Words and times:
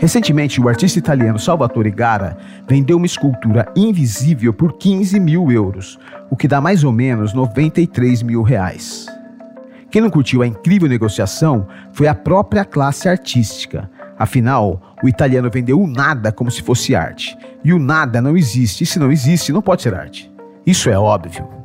Recentemente, 0.00 0.60
o 0.60 0.68
artista 0.68 0.98
italiano 0.98 1.38
Salvatore 1.40 1.90
Gara 1.90 2.36
vendeu 2.68 2.96
uma 2.96 3.06
escultura 3.06 3.66
invisível 3.74 4.52
por 4.52 4.74
15 4.74 5.18
mil 5.18 5.50
euros, 5.50 5.98
o 6.30 6.36
que 6.36 6.46
dá 6.46 6.60
mais 6.60 6.84
ou 6.84 6.92
menos 6.92 7.34
93 7.34 8.22
mil 8.22 8.42
reais. 8.42 9.06
Quem 9.90 10.00
não 10.00 10.10
curtiu 10.10 10.42
a 10.42 10.46
incrível 10.46 10.88
negociação 10.88 11.66
foi 11.92 12.06
a 12.06 12.14
própria 12.14 12.64
classe 12.64 13.08
artística. 13.08 13.90
Afinal, 14.16 14.96
o 15.02 15.08
italiano 15.08 15.50
vendeu 15.50 15.80
o 15.80 15.86
nada 15.86 16.30
como 16.30 16.50
se 16.50 16.62
fosse 16.62 16.94
arte. 16.94 17.36
E 17.64 17.72
o 17.72 17.78
nada 17.78 18.22
não 18.22 18.36
existe, 18.36 18.84
e 18.84 18.86
se 18.86 18.98
não 19.00 19.10
existe, 19.10 19.52
não 19.52 19.62
pode 19.62 19.82
ser 19.82 19.94
arte. 19.94 20.30
Isso 20.64 20.88
é 20.90 20.98
óbvio. 20.98 21.57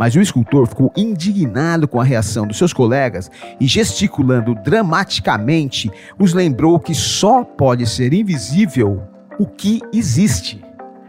Mas 0.00 0.16
o 0.16 0.20
escultor 0.22 0.66
ficou 0.66 0.90
indignado 0.96 1.86
com 1.86 2.00
a 2.00 2.04
reação 2.04 2.46
dos 2.46 2.56
seus 2.56 2.72
colegas 2.72 3.30
e, 3.60 3.66
gesticulando 3.66 4.54
dramaticamente, 4.54 5.90
os 6.18 6.32
lembrou 6.32 6.80
que 6.80 6.94
só 6.94 7.44
pode 7.44 7.86
ser 7.86 8.14
invisível 8.14 9.02
o 9.38 9.44
que 9.44 9.82
existe. 9.92 10.64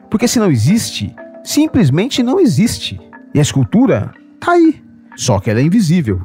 Porque 0.09 0.27
se 0.27 0.39
não 0.39 0.51
existe, 0.51 1.15
simplesmente 1.41 2.21
não 2.21 2.38
existe. 2.38 2.99
E 3.34 3.39
a 3.39 3.41
escultura 3.41 4.12
tá 4.41 4.51
aí, 4.51 4.84
só 5.15 5.39
que 5.39 5.49
ela 5.49 5.62
é 5.62 5.63
invisível. 5.63 6.21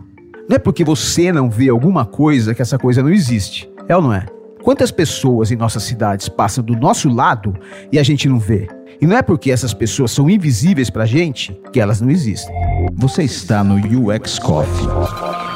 Não 0.48 0.56
é 0.56 0.58
porque 0.58 0.82
você 0.82 1.30
não 1.30 1.48
vê 1.48 1.68
alguma 1.68 2.04
coisa 2.04 2.52
que 2.52 2.62
essa 2.62 2.76
coisa 2.76 3.00
não 3.00 3.10
existe. 3.10 3.70
É 3.88 3.94
ou 3.94 4.02
não 4.02 4.12
é? 4.12 4.26
Quantas 4.66 4.90
pessoas 4.90 5.52
em 5.52 5.56
nossas 5.56 5.84
cidades 5.84 6.28
passam 6.28 6.64
do 6.64 6.74
nosso 6.74 7.08
lado 7.08 7.56
e 7.92 8.00
a 8.00 8.02
gente 8.02 8.28
não 8.28 8.40
vê? 8.40 8.66
E 9.00 9.06
não 9.06 9.16
é 9.16 9.22
porque 9.22 9.52
essas 9.52 9.72
pessoas 9.72 10.10
são 10.10 10.28
invisíveis 10.28 10.90
pra 10.90 11.06
gente 11.06 11.56
que 11.72 11.78
elas 11.78 12.00
não 12.00 12.10
existem. 12.10 12.52
Você 12.96 13.22
está 13.22 13.62
no 13.62 13.76
UX 13.76 14.40
Coffee. 14.40 15.55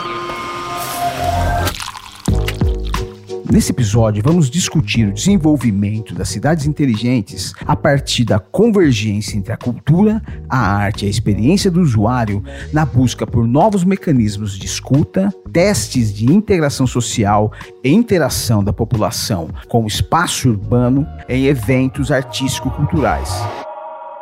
Nesse 3.53 3.73
episódio, 3.73 4.23
vamos 4.25 4.49
discutir 4.49 5.09
o 5.09 5.13
desenvolvimento 5.13 6.15
das 6.15 6.29
cidades 6.29 6.67
inteligentes 6.67 7.53
a 7.67 7.75
partir 7.75 8.25
da 8.25 8.39
convergência 8.39 9.37
entre 9.37 9.53
a 9.53 9.57
cultura, 9.57 10.23
a 10.49 10.57
arte 10.57 11.05
e 11.05 11.09
a 11.09 11.11
experiência 11.11 11.69
do 11.69 11.81
usuário 11.81 12.45
na 12.73 12.87
busca 12.87 13.27
por 13.27 13.45
novos 13.49 13.83
mecanismos 13.83 14.57
de 14.57 14.67
escuta, 14.67 15.31
testes 15.53 16.15
de 16.15 16.33
integração 16.33 16.87
social 16.87 17.51
e 17.83 17.91
interação 17.91 18.63
da 18.63 18.73
população 18.73 19.49
com 19.69 19.83
o 19.83 19.89
espaço 19.89 20.51
urbano 20.51 21.05
em 21.29 21.47
eventos 21.47 22.13
artístico-culturais. 22.13 23.31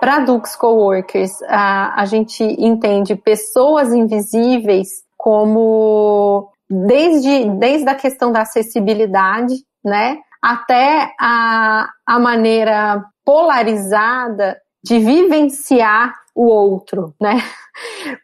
Para 0.01 0.21
Dux 0.21 0.57
Coworkers, 0.57 1.43
a, 1.49 2.01
a 2.01 2.07
gente 2.07 2.43
entende 2.43 3.15
pessoas 3.15 3.93
invisíveis 3.93 4.89
como 5.19 6.49
desde, 6.69 7.51
desde 7.59 7.89
a 7.89 7.95
questão 7.95 8.31
da 8.31 8.43
acessibilidade, 8.43 9.55
né, 9.85 10.19
até 10.43 11.13
a, 11.21 11.89
a 12.07 12.19
maneira 12.19 13.05
polarizada 13.25 14.57
de 14.83 14.99
vivenciar 14.99 16.15
o 16.35 16.47
outro, 16.47 17.15
né? 17.21 17.43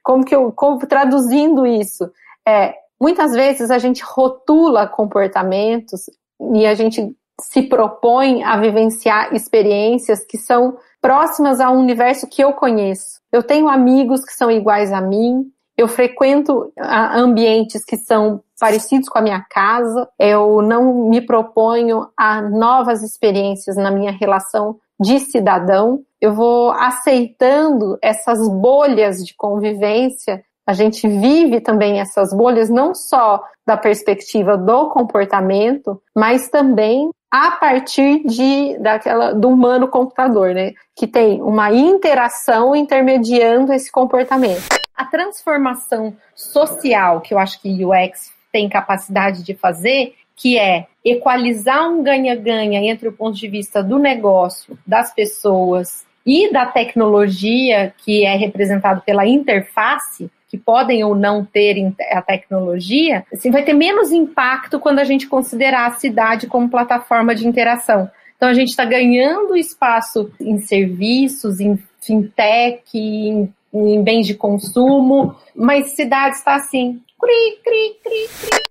Como 0.02 0.24
que 0.24 0.34
eu, 0.34 0.52
como, 0.52 0.78
traduzindo 0.78 1.66
isso, 1.66 2.10
é, 2.46 2.74
muitas 3.00 3.32
vezes 3.32 3.70
a 3.70 3.78
gente 3.78 4.02
rotula 4.04 4.86
comportamentos 4.86 6.08
e 6.54 6.64
a 6.64 6.74
gente 6.74 7.14
se 7.40 7.62
propõe 7.62 8.44
a 8.44 8.56
vivenciar 8.56 9.34
experiências 9.34 10.24
que 10.24 10.38
são 10.38 10.76
próximas 11.00 11.60
ao 11.60 11.74
universo 11.74 12.28
que 12.28 12.42
eu 12.42 12.52
conheço. 12.52 13.20
Eu 13.32 13.42
tenho 13.42 13.68
amigos 13.68 14.24
que 14.24 14.32
são 14.32 14.50
iguais 14.50 14.92
a 14.92 15.00
mim, 15.00 15.44
eu 15.76 15.88
frequento 15.88 16.72
ambientes 16.78 17.84
que 17.84 17.96
são 17.96 18.42
parecidos 18.60 19.08
com 19.08 19.18
a 19.18 19.22
minha 19.22 19.44
casa. 19.50 20.08
Eu 20.18 20.62
não 20.62 21.08
me 21.08 21.20
proponho 21.20 22.06
a 22.16 22.40
novas 22.40 23.02
experiências 23.02 23.76
na 23.76 23.90
minha 23.90 24.12
relação 24.12 24.76
de 25.00 25.18
cidadão. 25.18 26.00
Eu 26.20 26.32
vou 26.32 26.70
aceitando 26.70 27.98
essas 28.00 28.48
bolhas 28.48 29.24
de 29.24 29.34
convivência. 29.36 30.42
A 30.66 30.72
gente 30.72 31.06
vive 31.08 31.60
também 31.60 32.00
essas 32.00 32.32
bolhas 32.32 32.70
não 32.70 32.94
só 32.94 33.42
da 33.66 33.76
perspectiva 33.76 34.56
do 34.56 34.88
comportamento, 34.90 36.00
mas 36.14 36.48
também 36.48 37.10
a 37.30 37.50
partir 37.50 38.22
de 38.24 38.78
daquela 38.78 39.32
do 39.32 39.48
humano 39.48 39.88
computador, 39.88 40.54
né, 40.54 40.72
que 40.96 41.06
tem 41.06 41.42
uma 41.42 41.72
interação 41.72 42.76
intermediando 42.76 43.72
esse 43.72 43.90
comportamento. 43.90 44.83
A 44.96 45.04
transformação 45.04 46.16
social 46.34 47.20
que 47.20 47.34
eu 47.34 47.38
acho 47.38 47.60
que 47.60 47.84
o 47.84 47.90
UX 47.90 48.32
tem 48.52 48.68
capacidade 48.68 49.42
de 49.42 49.54
fazer, 49.54 50.14
que 50.36 50.58
é 50.58 50.86
equalizar 51.04 51.88
um 51.90 52.02
ganha-ganha 52.02 52.80
entre 52.90 53.08
o 53.08 53.12
ponto 53.12 53.36
de 53.36 53.48
vista 53.48 53.82
do 53.82 53.98
negócio, 53.98 54.78
das 54.86 55.12
pessoas 55.12 56.04
e 56.26 56.50
da 56.52 56.64
tecnologia, 56.66 57.92
que 57.98 58.24
é 58.24 58.36
representado 58.36 59.02
pela 59.02 59.26
interface, 59.26 60.30
que 60.48 60.56
podem 60.56 61.02
ou 61.02 61.14
não 61.14 61.44
ter 61.44 61.92
a 62.12 62.22
tecnologia, 62.22 63.26
assim, 63.32 63.50
vai 63.50 63.64
ter 63.64 63.72
menos 63.72 64.12
impacto 64.12 64.78
quando 64.78 65.00
a 65.00 65.04
gente 65.04 65.26
considerar 65.26 65.86
a 65.86 65.94
cidade 65.96 66.46
como 66.46 66.70
plataforma 66.70 67.34
de 67.34 67.46
interação. 67.46 68.08
Então 68.36 68.48
a 68.48 68.54
gente 68.54 68.68
está 68.68 68.84
ganhando 68.84 69.56
espaço 69.56 70.30
em 70.40 70.58
serviços, 70.58 71.60
em 71.60 71.76
fintech, 72.00 72.82
em, 72.94 73.52
em 73.74 74.02
bens 74.02 74.26
de 74.26 74.34
consumo, 74.34 75.34
mas 75.54 75.96
cidade 75.96 76.36
está 76.36 76.54
assim, 76.54 77.00
cri, 77.20 77.58
cri, 77.64 77.96
cri, 78.02 78.28
cri. 78.48 78.64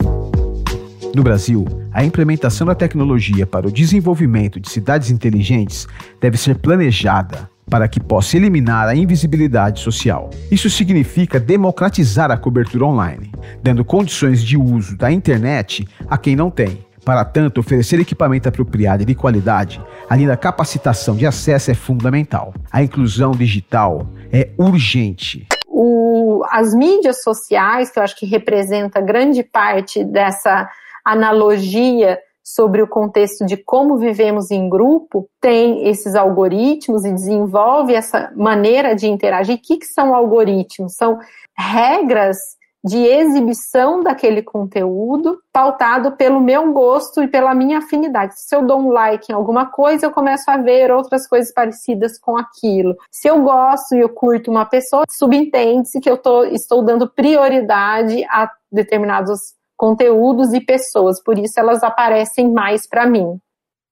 No 1.14 1.22
Brasil, 1.22 1.66
a 1.92 2.04
implementação 2.04 2.66
da 2.66 2.74
tecnologia 2.74 3.46
para 3.46 3.68
o 3.68 3.72
desenvolvimento 3.72 4.60
de 4.60 4.70
cidades 4.70 5.12
inteligentes 5.12 5.88
deve 6.20 6.38
ser 6.38 6.56
planejada 6.56 7.50
para 7.70 7.88
que 7.88 8.00
possa 8.00 8.38
eliminar 8.38 8.88
a 8.88 8.96
invisibilidade 8.96 9.80
social. 9.80 10.30
Isso 10.52 10.70
significa 10.70 11.40
democratizar 11.40 12.32
a 12.32 12.38
cobertura 12.38 12.86
online, 12.86 13.32
dando 13.62 13.86
condições 13.86 14.44
de 14.44 14.58
uso 14.58 14.98
da 14.98 15.12
internet 15.12 15.88
a 16.08 16.18
quem 16.18 16.36
não 16.36 16.50
tem. 16.50 16.80
Para 17.06 17.26
tanto, 17.26 17.60
oferecer 17.60 18.00
equipamento 18.00 18.48
apropriado 18.48 19.04
e 19.04 19.06
de 19.06 19.14
qualidade, 19.14 19.82
além 20.10 20.26
da 20.26 20.38
capacitação 20.38 21.16
de 21.16 21.26
acesso, 21.26 21.70
é 21.70 21.74
fundamental. 21.74 22.54
A 22.72 22.82
inclusão 22.82 23.32
digital 23.32 24.08
é 24.32 24.50
urgente. 24.58 25.48
O, 25.68 26.44
as 26.50 26.74
mídias 26.74 27.22
sociais, 27.22 27.90
que 27.90 28.00
eu 28.00 28.04
acho 28.04 28.16
que 28.16 28.26
representa 28.26 29.02
grande 29.02 29.44
parte 29.44 30.04
dessa 30.04 30.70
analogia 31.04 32.20
sobre 32.42 32.82
o 32.82 32.88
contexto 32.88 33.46
de 33.46 33.58
como 33.58 33.98
vivemos 33.98 34.52
em 34.52 34.70
grupo, 34.70 35.30
tem 35.42 35.88
esses 35.88 36.16
algoritmos 36.16 37.06
e 37.06 37.12
desenvolve 37.12 37.94
essa 37.94 38.32
maneira 38.36 38.96
de 38.96 39.08
interagir. 39.08 39.56
O 39.56 39.62
que, 39.62 39.78
que 39.78 39.86
são 39.86 40.14
algoritmos? 40.14 40.94
São 40.96 41.20
regras 41.58 42.38
de 42.84 42.98
exibição 42.98 44.04
daquele 44.04 44.42
conteúdo 44.42 45.40
pautado 45.54 46.18
pelo 46.18 46.42
meu 46.42 46.74
gosto 46.74 47.24
e 47.24 47.28
pela 47.28 47.56
minha 47.56 47.78
afinidade. 47.78 48.34
Se 48.36 48.54
eu 48.54 48.66
dou 48.66 48.80
um 48.80 48.90
like 48.90 49.32
em 49.32 49.36
alguma 49.36 49.68
coisa, 49.68 50.06
eu 50.06 50.12
começo 50.12 50.50
a 50.52 50.58
ver 50.58 50.92
outras 50.92 51.28
coisas 51.28 51.54
parecidas 51.54 52.20
com 52.20 52.38
aquilo. 52.38 52.96
Se 53.10 53.30
eu 53.30 53.42
gosto 53.42 53.96
e 53.96 54.00
eu 54.00 54.10
curto 54.10 54.52
uma 54.52 54.66
pessoa, 54.66 55.06
subentende-se 55.10 56.02
que 56.02 56.10
eu 56.10 56.18
tô, 56.18 56.44
estou 56.44 56.84
dando 56.84 57.10
prioridade 57.10 58.24
a 58.26 58.52
determinados 58.70 59.40
conteúdos 59.78 60.54
e 60.54 60.62
pessoas, 60.62 61.22
por 61.22 61.38
isso 61.38 61.60
elas 61.60 61.84
aparecem 61.84 62.52
mais 62.52 62.88
para 62.88 63.06
mim. 63.06 63.40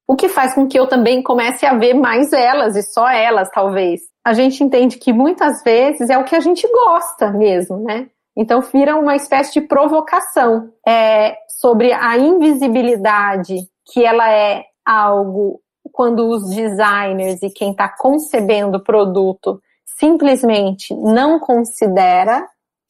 O 0.08 0.16
que 0.16 0.28
faz 0.28 0.54
com 0.54 0.68
que 0.68 0.78
eu 0.78 0.88
também 0.88 1.24
comece 1.24 1.66
a 1.66 1.74
ver 1.74 1.94
mais 1.94 2.34
elas 2.34 2.76
e 2.76 2.84
só 2.84 3.10
elas, 3.10 3.50
talvez. 3.50 4.02
A 4.26 4.34
gente 4.34 4.64
entende 4.64 4.98
que 4.98 5.14
muitas 5.14 5.64
vezes 5.64 6.10
é 6.10 6.18
o 6.18 6.26
que 6.26 6.36
a 6.36 6.40
gente 6.40 6.68
gosta 6.68 7.32
mesmo, 7.32 7.78
né? 7.78 8.10
Então 8.42 8.60
vira 8.60 8.96
uma 8.96 9.16
espécie 9.16 9.54
de 9.54 9.62
provocação 9.62 10.72
é, 10.86 11.38
sobre 11.60 11.94
a 11.94 12.18
invisibilidade, 12.18 13.56
que 13.94 14.04
ela 14.04 14.28
é 14.32 14.64
algo 14.84 15.62
quando 15.92 16.28
os 16.28 16.50
designers 16.50 17.44
e 17.44 17.52
quem 17.52 17.70
está 17.70 17.88
concebendo 17.88 18.80
o 18.80 18.84
produto 18.84 19.62
simplesmente 19.86 20.92
não 20.96 21.40
considera, 21.40 22.48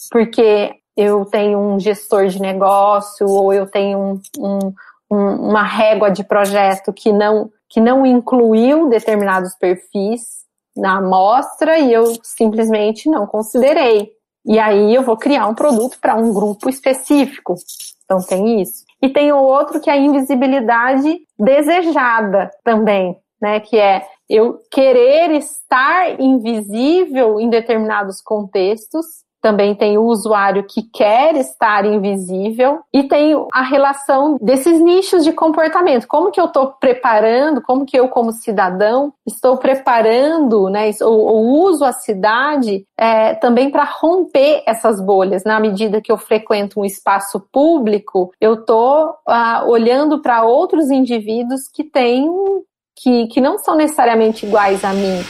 porque 0.09 0.71
eu 0.95 1.25
tenho 1.25 1.59
um 1.59 1.77
gestor 1.77 2.27
de 2.27 2.39
negócio 2.39 3.27
ou 3.27 3.53
eu 3.53 3.69
tenho 3.69 3.99
um, 3.99 4.21
um, 4.39 4.73
um, 5.11 5.49
uma 5.49 5.63
régua 5.63 6.09
de 6.09 6.23
projeto 6.23 6.93
que 6.93 7.11
não, 7.11 7.49
que 7.67 7.81
não 7.81 8.05
incluiu 8.05 8.87
determinados 8.87 9.53
perfis 9.55 10.45
na 10.77 10.99
amostra 10.99 11.77
e 11.77 11.91
eu 11.91 12.05
simplesmente 12.23 13.09
não 13.09 13.27
considerei. 13.27 14.20
E 14.45 14.59
aí 14.59 14.93
eu 14.93 15.03
vou 15.03 15.17
criar 15.17 15.47
um 15.47 15.55
produto 15.55 15.97
para 15.99 16.15
um 16.15 16.33
grupo 16.33 16.69
específico. 16.69 17.55
Então 18.03 18.19
tem 18.25 18.61
isso. 18.61 18.83
E 19.01 19.09
tem 19.09 19.31
o 19.31 19.37
outro 19.37 19.79
que 19.79 19.89
é 19.89 19.93
a 19.93 19.97
invisibilidade 19.97 21.19
desejada 21.39 22.51
também, 22.63 23.17
né? 23.41 23.59
Que 23.59 23.77
é 23.77 24.05
eu 24.29 24.59
querer 24.71 25.31
estar 25.31 26.19
invisível 26.19 27.39
em 27.39 27.49
determinados 27.49 28.21
contextos 28.21 29.05
também 29.41 29.73
tem 29.73 29.97
o 29.97 30.03
usuário 30.03 30.63
que 30.63 30.83
quer 30.83 31.35
estar 31.35 31.85
invisível 31.85 32.79
e 32.93 33.03
tem 33.03 33.33
a 33.51 33.63
relação 33.63 34.37
desses 34.41 34.79
nichos 34.79 35.23
de 35.23 35.33
comportamento. 35.33 36.07
Como 36.07 36.31
que 36.31 36.39
eu 36.39 36.45
estou 36.45 36.67
preparando, 36.79 37.61
como 37.61 37.85
que 37.85 37.97
eu 37.97 38.07
como 38.07 38.31
cidadão 38.31 39.13
estou 39.25 39.57
preparando, 39.57 40.69
né, 40.69 40.91
ou, 41.01 41.19
ou 41.19 41.45
uso 41.65 41.83
a 41.83 41.91
cidade 41.91 42.85
é, 42.97 43.33
também 43.35 43.71
para 43.71 43.83
romper 43.83 44.63
essas 44.67 45.01
bolhas. 45.01 45.43
Na 45.43 45.59
medida 45.59 46.01
que 46.01 46.11
eu 46.11 46.17
frequento 46.17 46.79
um 46.79 46.85
espaço 46.85 47.39
público, 47.51 48.31
eu 48.39 48.53
estou 48.55 49.15
ah, 49.27 49.63
olhando 49.65 50.21
para 50.21 50.43
outros 50.43 50.91
indivíduos 50.91 51.61
que 51.73 51.83
têm 51.83 52.29
que, 52.95 53.27
que 53.27 53.41
não 53.41 53.57
são 53.57 53.75
necessariamente 53.75 54.45
iguais 54.45 54.83
a 54.83 54.93
mim. 54.93 55.23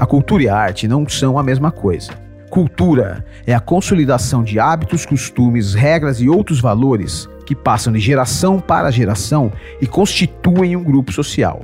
A 0.00 0.06
cultura 0.06 0.44
e 0.44 0.48
a 0.48 0.56
arte 0.56 0.86
não 0.86 1.08
são 1.08 1.36
a 1.36 1.42
mesma 1.42 1.72
coisa. 1.72 2.12
Cultura 2.50 3.24
é 3.44 3.52
a 3.52 3.58
consolidação 3.58 4.44
de 4.44 4.60
hábitos, 4.60 5.04
costumes, 5.04 5.74
regras 5.74 6.20
e 6.20 6.28
outros 6.28 6.60
valores 6.60 7.28
que 7.44 7.52
passam 7.54 7.92
de 7.92 7.98
geração 7.98 8.60
para 8.60 8.92
geração 8.92 9.50
e 9.80 9.88
constituem 9.88 10.76
um 10.76 10.84
grupo 10.84 11.12
social. 11.12 11.62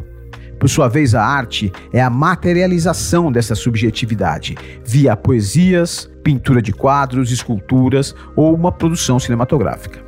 Por 0.59 0.69
sua 0.69 0.89
vez, 0.89 1.15
a 1.15 1.25
arte 1.25 1.73
é 1.93 2.03
a 2.03 2.11
materialização 2.11 3.31
dessa 3.31 3.55
subjetividade 3.55 4.57
via 4.85 5.17
poesias, 5.17 6.11
pintura 6.25 6.61
de 6.61 6.73
quadros, 6.73 7.31
esculturas 7.31 8.17
ou 8.35 8.53
uma 8.53 8.73
produção 8.73 9.21
cinematográfica. 9.21 10.01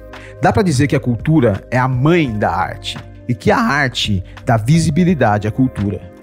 Dá 0.43 0.52
para 0.52 0.62
dizer 0.62 0.88
que 0.88 0.96
a 0.96 1.00
cultura 1.00 1.64
é 1.70 1.78
a 1.78 1.87
mãe 1.87 2.37
da 2.37 2.50
arte 2.50 2.99
e 3.28 3.34
que 3.37 3.52
a 3.52 3.58
arte 3.58 4.25
dá 4.44 4.56
visibilidade 4.56 5.46
à 5.46 5.52
cultura. 5.52 6.16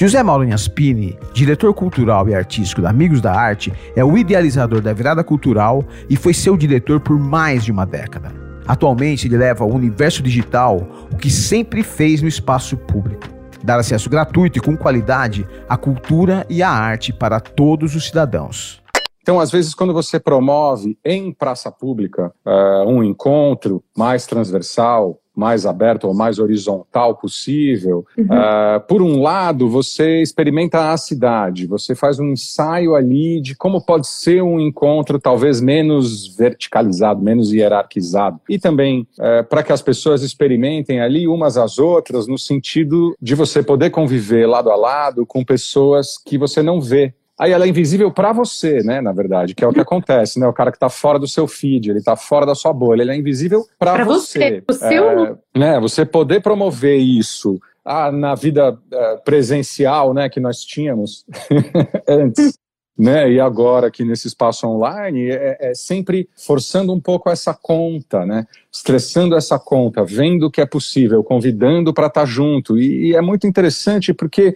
José 0.00 0.22
Mauro 0.22 0.46
Naspini, 0.46 1.18
diretor 1.32 1.74
cultural 1.74 2.28
e 2.28 2.32
artístico 2.32 2.80
da 2.80 2.88
Amigos 2.88 3.20
da 3.20 3.32
Arte, 3.32 3.72
é 3.96 4.04
o 4.04 4.16
idealizador 4.16 4.80
da 4.80 4.92
virada 4.92 5.24
cultural 5.24 5.82
e 6.08 6.14
foi 6.14 6.32
seu 6.32 6.56
diretor 6.56 7.00
por 7.00 7.18
mais 7.18 7.64
de 7.64 7.72
uma 7.72 7.84
década. 7.84 8.32
Atualmente, 8.64 9.26
ele 9.26 9.36
leva 9.36 9.64
ao 9.64 9.70
universo 9.72 10.22
digital 10.22 10.86
o 11.12 11.16
que 11.16 11.28
sempre 11.28 11.82
fez 11.82 12.22
no 12.22 12.28
espaço 12.28 12.76
público: 12.76 13.26
dar 13.64 13.80
acesso 13.80 14.08
gratuito 14.08 14.58
e 14.58 14.62
com 14.62 14.76
qualidade 14.76 15.44
à 15.68 15.76
cultura 15.76 16.46
e 16.48 16.62
à 16.62 16.70
arte 16.70 17.12
para 17.12 17.40
todos 17.40 17.96
os 17.96 18.06
cidadãos. 18.06 18.80
Então, 19.20 19.40
às 19.40 19.50
vezes, 19.50 19.74
quando 19.74 19.92
você 19.92 20.20
promove 20.20 20.96
em 21.04 21.32
praça 21.32 21.72
pública 21.72 22.32
uh, 22.46 22.88
um 22.88 23.02
encontro 23.02 23.82
mais 23.96 24.26
transversal, 24.26 25.18
mais 25.38 25.64
aberto 25.64 26.08
ou 26.08 26.14
mais 26.14 26.40
horizontal 26.40 27.14
possível. 27.14 28.04
Uhum. 28.16 28.24
Uh, 28.24 28.80
por 28.88 29.00
um 29.00 29.22
lado, 29.22 29.68
você 29.68 30.20
experimenta 30.20 30.90
a 30.90 30.96
cidade, 30.96 31.66
você 31.66 31.94
faz 31.94 32.18
um 32.18 32.32
ensaio 32.32 32.96
ali 32.96 33.40
de 33.40 33.54
como 33.54 33.80
pode 33.80 34.08
ser 34.08 34.42
um 34.42 34.58
encontro 34.58 35.20
talvez 35.20 35.60
menos 35.60 36.26
verticalizado, 36.36 37.22
menos 37.22 37.52
hierarquizado. 37.52 38.40
E 38.48 38.58
também 38.58 39.06
uh, 39.18 39.44
para 39.48 39.62
que 39.62 39.72
as 39.72 39.80
pessoas 39.80 40.22
experimentem 40.22 41.00
ali 41.00 41.28
umas 41.28 41.56
às 41.56 41.78
outras, 41.78 42.26
no 42.26 42.36
sentido 42.36 43.14
de 43.22 43.36
você 43.36 43.62
poder 43.62 43.90
conviver 43.90 44.46
lado 44.46 44.70
a 44.70 44.76
lado 44.76 45.24
com 45.24 45.44
pessoas 45.44 46.18
que 46.18 46.36
você 46.36 46.62
não 46.62 46.80
vê 46.80 47.14
Aí 47.38 47.52
ela 47.52 47.64
é 47.64 47.68
invisível 47.68 48.10
para 48.10 48.32
você, 48.32 48.82
né, 48.82 49.00
na 49.00 49.12
verdade, 49.12 49.54
que 49.54 49.62
é 49.62 49.68
o 49.68 49.72
que 49.72 49.78
acontece, 49.78 50.40
né? 50.40 50.48
O 50.48 50.52
cara 50.52 50.72
que 50.72 50.76
está 50.76 50.88
fora 50.88 51.20
do 51.20 51.28
seu 51.28 51.46
feed, 51.46 51.88
ele 51.88 52.00
está 52.00 52.16
fora 52.16 52.44
da 52.44 52.54
sua 52.54 52.72
bolha, 52.72 53.02
ele 53.02 53.12
é 53.12 53.16
invisível 53.16 53.64
para 53.78 54.04
você. 54.04 54.60
você. 54.60 54.64
O 54.68 54.72
seu... 54.72 55.26
É, 55.26 55.36
né, 55.56 55.80
você 55.80 56.04
poder 56.04 56.42
promover 56.42 56.98
isso 56.98 57.60
ah, 57.84 58.10
na 58.10 58.34
vida 58.34 58.72
uh, 58.72 59.24
presencial, 59.24 60.12
né, 60.12 60.28
que 60.28 60.40
nós 60.40 60.64
tínhamos 60.64 61.24
antes, 62.08 62.58
né, 62.98 63.30
e 63.30 63.38
agora 63.38 63.86
aqui 63.86 64.04
nesse 64.04 64.26
espaço 64.26 64.66
online, 64.66 65.30
é, 65.30 65.56
é, 65.60 65.74
sempre 65.74 66.28
forçando 66.36 66.92
um 66.92 67.00
pouco 67.00 67.30
essa 67.30 67.54
conta, 67.54 68.26
né, 68.26 68.46
estressando 68.72 69.36
essa 69.36 69.60
conta, 69.60 70.04
vendo 70.04 70.50
que 70.50 70.60
é 70.60 70.66
possível, 70.66 71.22
convidando 71.22 71.94
para 71.94 72.08
estar 72.08 72.22
tá 72.22 72.26
junto, 72.26 72.76
e, 72.76 73.10
e 73.10 73.14
é 73.14 73.20
muito 73.20 73.46
interessante 73.46 74.12
porque 74.12 74.54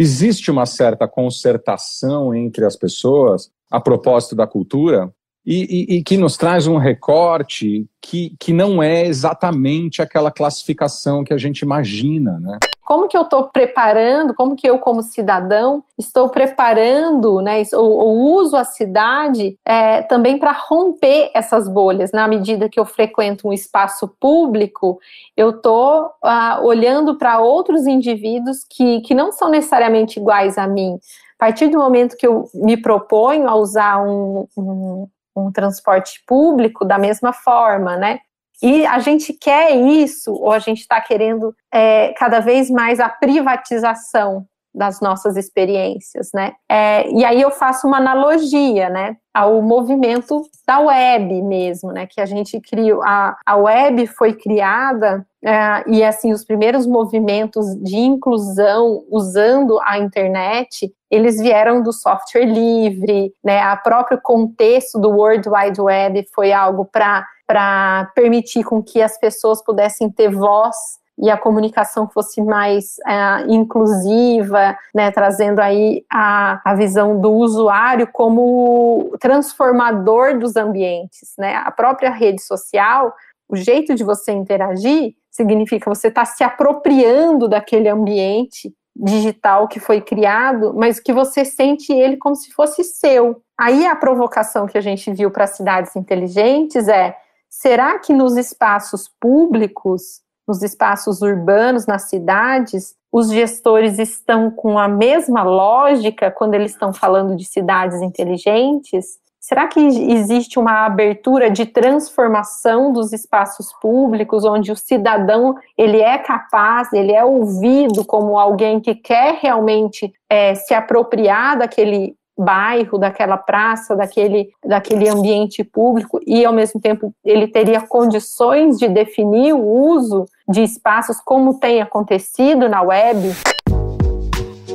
existe 0.00 0.50
uma 0.50 0.64
certa 0.64 1.06
concertação 1.06 2.34
entre 2.34 2.64
as 2.64 2.74
pessoas 2.74 3.50
a 3.70 3.78
propósito 3.78 4.34
da 4.34 4.46
cultura 4.46 5.12
e, 5.50 5.66
e, 5.90 5.96
e, 5.96 6.02
que 6.04 6.16
nos 6.16 6.36
traz 6.36 6.68
um 6.68 6.76
recorte 6.76 7.84
que, 8.00 8.36
que 8.38 8.52
não 8.52 8.80
é 8.80 9.04
exatamente 9.04 10.00
aquela 10.00 10.30
classificação 10.30 11.24
que 11.24 11.34
a 11.34 11.36
gente 11.36 11.62
imagina, 11.62 12.38
né? 12.38 12.58
Como 12.86 13.08
que 13.08 13.16
eu 13.16 13.22
estou 13.22 13.48
preparando, 13.48 14.32
como 14.32 14.54
que 14.54 14.68
eu, 14.68 14.78
como 14.78 15.02
cidadão, 15.02 15.82
estou 15.98 16.28
preparando, 16.28 17.40
né, 17.40 17.62
ou, 17.72 17.90
ou 17.90 18.34
uso 18.36 18.56
a 18.56 18.64
cidade 18.64 19.56
é, 19.64 20.02
também 20.02 20.38
para 20.38 20.52
romper 20.52 21.30
essas 21.34 21.68
bolhas. 21.68 22.12
Na 22.12 22.28
medida 22.28 22.68
que 22.68 22.78
eu 22.78 22.84
frequento 22.84 23.48
um 23.48 23.52
espaço 23.52 24.08
público, 24.20 25.00
eu 25.36 25.50
estou 25.50 26.10
ah, 26.22 26.60
olhando 26.62 27.16
para 27.16 27.40
outros 27.40 27.86
indivíduos 27.86 28.64
que, 28.68 29.00
que 29.00 29.14
não 29.14 29.32
são 29.32 29.48
necessariamente 29.48 30.18
iguais 30.18 30.58
a 30.58 30.66
mim. 30.66 30.98
A 31.40 31.46
partir 31.46 31.68
do 31.68 31.78
momento 31.78 32.16
que 32.16 32.26
eu 32.26 32.48
me 32.54 32.76
proponho 32.76 33.48
a 33.48 33.54
usar 33.54 34.04
um, 34.04 34.46
um, 34.56 35.08
um 35.36 35.50
transporte 35.50 36.22
público 36.26 36.84
da 36.84 36.98
mesma 36.98 37.32
forma, 37.32 37.96
né? 37.96 38.20
E 38.62 38.84
a 38.86 38.98
gente 38.98 39.32
quer 39.32 39.74
isso, 39.74 40.32
ou 40.32 40.52
a 40.52 40.58
gente 40.58 40.80
está 40.80 41.00
querendo 41.00 41.54
é, 41.72 42.12
cada 42.14 42.40
vez 42.40 42.68
mais 42.68 43.00
a 43.00 43.08
privatização 43.08 44.46
das 44.74 45.00
nossas 45.00 45.36
experiências, 45.36 46.30
né? 46.32 46.52
É, 46.68 47.10
e 47.10 47.24
aí 47.24 47.40
eu 47.40 47.50
faço 47.50 47.86
uma 47.86 47.96
analogia, 47.96 48.88
né, 48.88 49.16
ao 49.32 49.62
movimento 49.62 50.42
da 50.66 50.80
web 50.80 51.42
mesmo, 51.42 51.92
né? 51.92 52.06
Que 52.06 52.20
a 52.20 52.26
gente 52.26 52.60
criou, 52.60 53.02
a, 53.02 53.36
a 53.46 53.56
web 53.56 54.06
foi 54.06 54.32
criada 54.34 55.26
é, 55.44 55.84
e 55.86 56.02
assim 56.04 56.32
os 56.32 56.44
primeiros 56.44 56.86
movimentos 56.86 57.66
de 57.82 57.96
inclusão 57.96 59.04
usando 59.10 59.80
a 59.82 59.98
internet 59.98 60.92
eles 61.10 61.40
vieram 61.40 61.82
do 61.82 61.92
software 61.92 62.44
livre, 62.44 63.32
né? 63.42 63.60
A 63.60 63.76
próprio 63.76 64.20
contexto 64.22 64.98
do 64.98 65.10
World 65.10 65.48
Wide 65.48 65.80
Web 65.80 66.26
foi 66.34 66.52
algo 66.52 66.84
para 66.84 67.26
para 67.46 68.08
permitir 68.14 68.62
com 68.62 68.80
que 68.80 69.02
as 69.02 69.18
pessoas 69.18 69.60
pudessem 69.60 70.08
ter 70.08 70.30
voz 70.30 70.76
e 71.18 71.30
a 71.30 71.36
comunicação 71.36 72.08
fosse 72.08 72.42
mais 72.42 72.96
é, 73.06 73.46
inclusiva, 73.48 74.76
né, 74.94 75.10
trazendo 75.10 75.60
aí 75.60 76.04
a, 76.10 76.60
a 76.64 76.74
visão 76.74 77.20
do 77.20 77.32
usuário 77.32 78.08
como 78.10 79.12
transformador 79.20 80.38
dos 80.38 80.56
ambientes, 80.56 81.34
né? 81.38 81.56
A 81.56 81.70
própria 81.70 82.10
rede 82.10 82.42
social, 82.42 83.14
o 83.48 83.56
jeito 83.56 83.94
de 83.94 84.02
você 84.02 84.32
interagir 84.32 85.14
significa 85.30 85.90
você 85.90 86.08
estar 86.08 86.22
tá 86.22 86.26
se 86.26 86.42
apropriando 86.42 87.48
daquele 87.48 87.88
ambiente 87.88 88.72
digital 88.96 89.68
que 89.68 89.78
foi 89.78 90.00
criado, 90.00 90.74
mas 90.74 91.00
que 91.00 91.12
você 91.12 91.44
sente 91.44 91.92
ele 91.92 92.16
como 92.16 92.34
se 92.34 92.52
fosse 92.52 92.82
seu. 92.84 93.42
Aí 93.58 93.86
a 93.86 93.96
provocação 93.96 94.66
que 94.66 94.76
a 94.76 94.80
gente 94.80 95.12
viu 95.12 95.30
para 95.30 95.46
cidades 95.46 95.94
inteligentes 95.96 96.88
é: 96.88 97.16
será 97.48 97.98
que 97.98 98.12
nos 98.12 98.36
espaços 98.36 99.08
públicos 99.20 100.20
nos 100.50 100.62
espaços 100.62 101.22
urbanos, 101.22 101.86
nas 101.86 102.08
cidades, 102.08 102.96
os 103.12 103.30
gestores 103.30 104.00
estão 104.00 104.50
com 104.50 104.76
a 104.76 104.88
mesma 104.88 105.44
lógica 105.44 106.28
quando 106.28 106.54
eles 106.54 106.72
estão 106.72 106.92
falando 106.92 107.36
de 107.36 107.44
cidades 107.44 108.02
inteligentes? 108.02 109.20
Será 109.38 109.68
que 109.68 109.80
existe 109.80 110.58
uma 110.58 110.84
abertura 110.84 111.50
de 111.50 111.66
transformação 111.66 112.92
dos 112.92 113.12
espaços 113.12 113.72
públicos, 113.80 114.44
onde 114.44 114.72
o 114.72 114.76
cidadão 114.76 115.54
ele 115.78 116.00
é 116.00 116.18
capaz, 116.18 116.92
ele 116.92 117.12
é 117.12 117.24
ouvido 117.24 118.04
como 118.04 118.38
alguém 118.38 118.80
que 118.80 118.94
quer 118.94 119.38
realmente 119.40 120.12
é, 120.28 120.56
se 120.56 120.74
apropriar 120.74 121.58
daquele 121.58 122.16
bairro, 122.40 122.98
daquela 122.98 123.36
praça, 123.36 123.94
daquele, 123.94 124.50
daquele 124.64 125.08
ambiente 125.08 125.62
público 125.62 126.18
e, 126.26 126.44
ao 126.44 126.52
mesmo 126.52 126.80
tempo, 126.80 127.12
ele 127.22 127.46
teria 127.46 127.82
condições 127.82 128.78
de 128.78 128.88
definir 128.88 129.52
o 129.52 129.62
uso 129.62 130.24
de 130.50 130.62
espaços 130.62 131.18
como 131.24 131.58
tem 131.58 131.80
acontecido 131.80 132.68
na 132.68 132.82
web. 132.82 133.34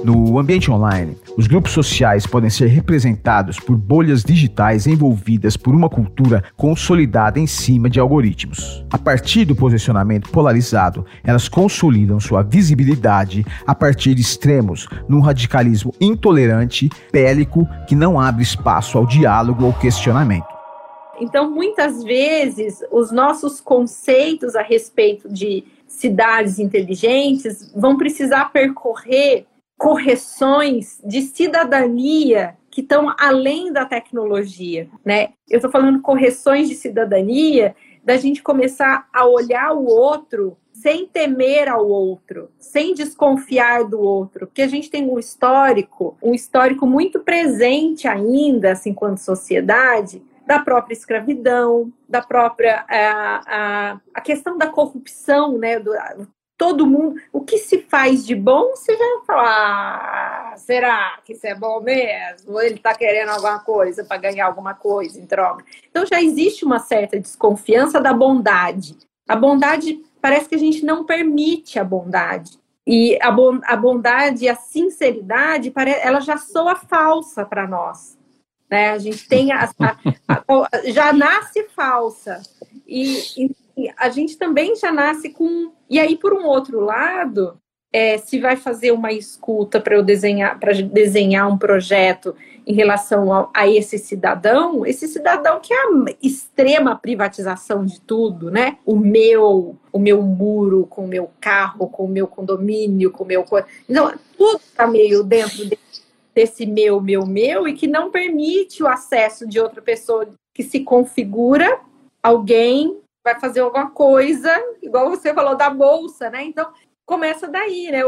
No 0.05 0.37
ambiente 0.37 0.69
online, 0.69 1.17
os 1.35 1.47
grupos 1.47 1.71
sociais 1.71 2.27
podem 2.27 2.49
ser 2.49 2.67
representados 2.67 3.59
por 3.59 3.75
bolhas 3.75 4.23
digitais 4.23 4.85
envolvidas 4.85 5.57
por 5.57 5.73
uma 5.73 5.89
cultura 5.89 6.43
consolidada 6.55 7.39
em 7.39 7.47
cima 7.47 7.89
de 7.89 7.99
algoritmos. 7.99 8.85
A 8.91 8.99
partir 8.99 9.45
do 9.45 9.55
posicionamento 9.55 10.29
polarizado, 10.29 11.05
elas 11.23 11.49
consolidam 11.49 12.19
sua 12.19 12.43
visibilidade 12.43 13.43
a 13.65 13.73
partir 13.73 14.13
de 14.13 14.21
extremos 14.21 14.87
num 15.09 15.21
radicalismo 15.21 15.91
intolerante, 15.99 16.87
bélico, 17.11 17.67
que 17.87 17.95
não 17.95 18.19
abre 18.19 18.43
espaço 18.43 18.99
ao 18.99 19.07
diálogo 19.07 19.65
ou 19.65 19.73
questionamento. 19.73 20.54
Então, 21.19 21.49
muitas 21.49 22.03
vezes, 22.03 22.83
os 22.91 23.11
nossos 23.11 23.61
conceitos 23.61 24.55
a 24.55 24.61
respeito 24.61 25.29
de 25.29 25.63
cidades 25.87 26.59
inteligentes 26.59 27.71
vão 27.73 27.97
precisar 27.97 28.51
percorrer 28.51 29.45
correções 29.77 31.01
de 31.03 31.21
cidadania 31.21 32.55
que 32.69 32.81
estão 32.81 33.13
além 33.17 33.71
da 33.71 33.85
tecnologia, 33.85 34.89
né? 35.03 35.29
Eu 35.49 35.57
estou 35.57 35.71
falando 35.71 36.01
correções 36.01 36.67
de 36.67 36.75
cidadania 36.75 37.75
da 38.03 38.17
gente 38.17 38.43
começar 38.43 39.07
a 39.13 39.25
olhar 39.25 39.73
o 39.73 39.85
outro 39.85 40.57
sem 40.73 41.07
temer 41.07 41.69
ao 41.69 41.87
outro, 41.87 42.49
sem 42.59 42.93
desconfiar 42.93 43.85
do 43.85 43.99
outro, 43.99 44.45
porque 44.45 44.61
a 44.61 44.67
gente 44.67 44.89
tem 44.89 45.09
um 45.09 45.17
histórico, 45.17 46.17
um 46.21 46.33
histórico 46.33 46.85
muito 46.85 47.21
presente 47.21 48.07
ainda, 48.07 48.73
assim, 48.73 48.89
enquanto 48.89 49.19
sociedade, 49.19 50.21
da 50.45 50.59
própria 50.59 50.93
escravidão, 50.93 51.91
da 52.07 52.21
própria 52.21 52.85
a, 52.87 53.41
a, 53.45 53.99
a 54.13 54.21
questão 54.21 54.57
da 54.57 54.67
corrupção, 54.67 55.57
né? 55.57 55.79
Do, 55.79 55.91
todo 56.57 56.87
mundo, 56.87 57.19
o 57.31 57.41
que 57.41 57.57
se 57.57 57.79
faz 57.79 58.25
de 58.25 58.33
bom, 58.33 58.71
você 58.71 58.95
já 58.95 59.21
fala, 59.25 59.43
ah, 59.43 60.53
será 60.57 61.19
que 61.23 61.33
isso 61.33 61.45
é 61.45 61.53
bom 61.53 61.81
mesmo? 61.81 62.59
Ele 62.59 62.75
está 62.75 62.93
querendo 62.93 63.29
alguma 63.29 63.59
coisa 63.59 64.03
para 64.03 64.17
ganhar 64.17 64.45
alguma 64.45 64.73
coisa 64.73 65.19
em 65.19 65.25
troca? 65.25 65.65
Então 65.89 66.05
já 66.05 66.21
existe 66.21 66.63
uma 66.63 66.79
certa 66.79 67.19
desconfiança 67.19 67.99
da 67.99 68.13
bondade. 68.13 68.97
A 69.27 69.35
bondade, 69.35 70.01
parece 70.21 70.47
que 70.47 70.55
a 70.55 70.59
gente 70.59 70.85
não 70.85 71.03
permite 71.03 71.79
a 71.79 71.83
bondade. 71.83 72.57
E 72.87 73.17
a, 73.21 73.35
a 73.65 73.75
bondade 73.75 74.45
e 74.45 74.49
a 74.49 74.55
sinceridade, 74.55 75.73
ela 76.01 76.19
já 76.19 76.37
soa 76.37 76.75
falsa 76.75 77.43
para 77.43 77.67
nós. 77.67 78.14
Né? 78.69 78.91
A 78.91 78.97
gente 78.97 79.27
tem 79.27 79.51
a, 79.51 79.69
a, 79.79 79.97
a, 80.27 80.91
já 80.91 81.13
nasce 81.13 81.63
falsa. 81.75 82.41
E, 82.87 83.19
e, 83.37 83.91
a 83.97 84.09
gente 84.09 84.37
também 84.37 84.75
já 84.75 84.91
nasce 84.91 85.29
com. 85.29 85.71
E 85.89 85.99
aí, 85.99 86.17
por 86.17 86.33
um 86.33 86.45
outro 86.45 86.79
lado, 86.79 87.59
é, 87.91 88.17
se 88.17 88.39
vai 88.39 88.55
fazer 88.55 88.91
uma 88.91 89.11
escuta 89.11 89.79
para 89.79 89.95
eu 89.95 90.03
desenhar, 90.03 90.59
para 90.59 90.73
desenhar 90.73 91.47
um 91.49 91.57
projeto 91.57 92.35
em 92.67 92.73
relação 92.73 93.31
a, 93.31 93.49
a, 93.53 93.67
esse 93.69 93.97
cidadão, 93.97 94.85
esse 94.85 95.07
cidadão 95.07 95.59
que 95.61 95.73
é 95.73 95.77
a 95.77 95.89
extrema 96.21 96.95
privatização 96.95 97.85
de 97.85 98.01
tudo, 98.01 98.49
né? 98.49 98.77
O 98.85 98.95
meu, 98.95 99.77
o 99.93 99.99
meu 99.99 100.21
muro 100.21 100.87
com 100.89 101.05
o 101.05 101.07
meu 101.07 101.29
carro, 101.39 101.87
com 101.87 102.05
o 102.05 102.09
meu 102.09 102.27
condomínio, 102.27 103.11
com 103.11 103.23
o 103.23 103.27
meu. 103.27 103.45
Então, 103.87 104.13
tudo 104.37 104.57
está 104.57 104.87
meio 104.87 105.23
dentro 105.23 105.65
desse 105.65 106.04
desse 106.35 106.65
meu, 106.65 106.99
meu, 106.99 107.25
meu, 107.25 107.65
e 107.65 107.73
que 107.73 107.87
não 107.87 108.11
permite 108.11 108.83
o 108.83 108.87
acesso 108.87 109.47
de 109.47 109.57
outra 109.57 109.81
pessoa 109.81 110.27
que 110.53 110.61
se 110.61 110.81
configura, 110.81 111.79
alguém 112.21 112.99
vai 113.23 113.39
fazer 113.39 113.61
alguma 113.61 113.89
coisa, 113.89 114.51
igual 114.83 115.09
você 115.09 115.33
falou 115.33 115.55
da 115.55 115.69
bolsa, 115.69 116.29
né? 116.29 116.43
Então, 116.43 116.69
começa 117.05 117.47
daí, 117.47 117.89
né? 117.89 118.01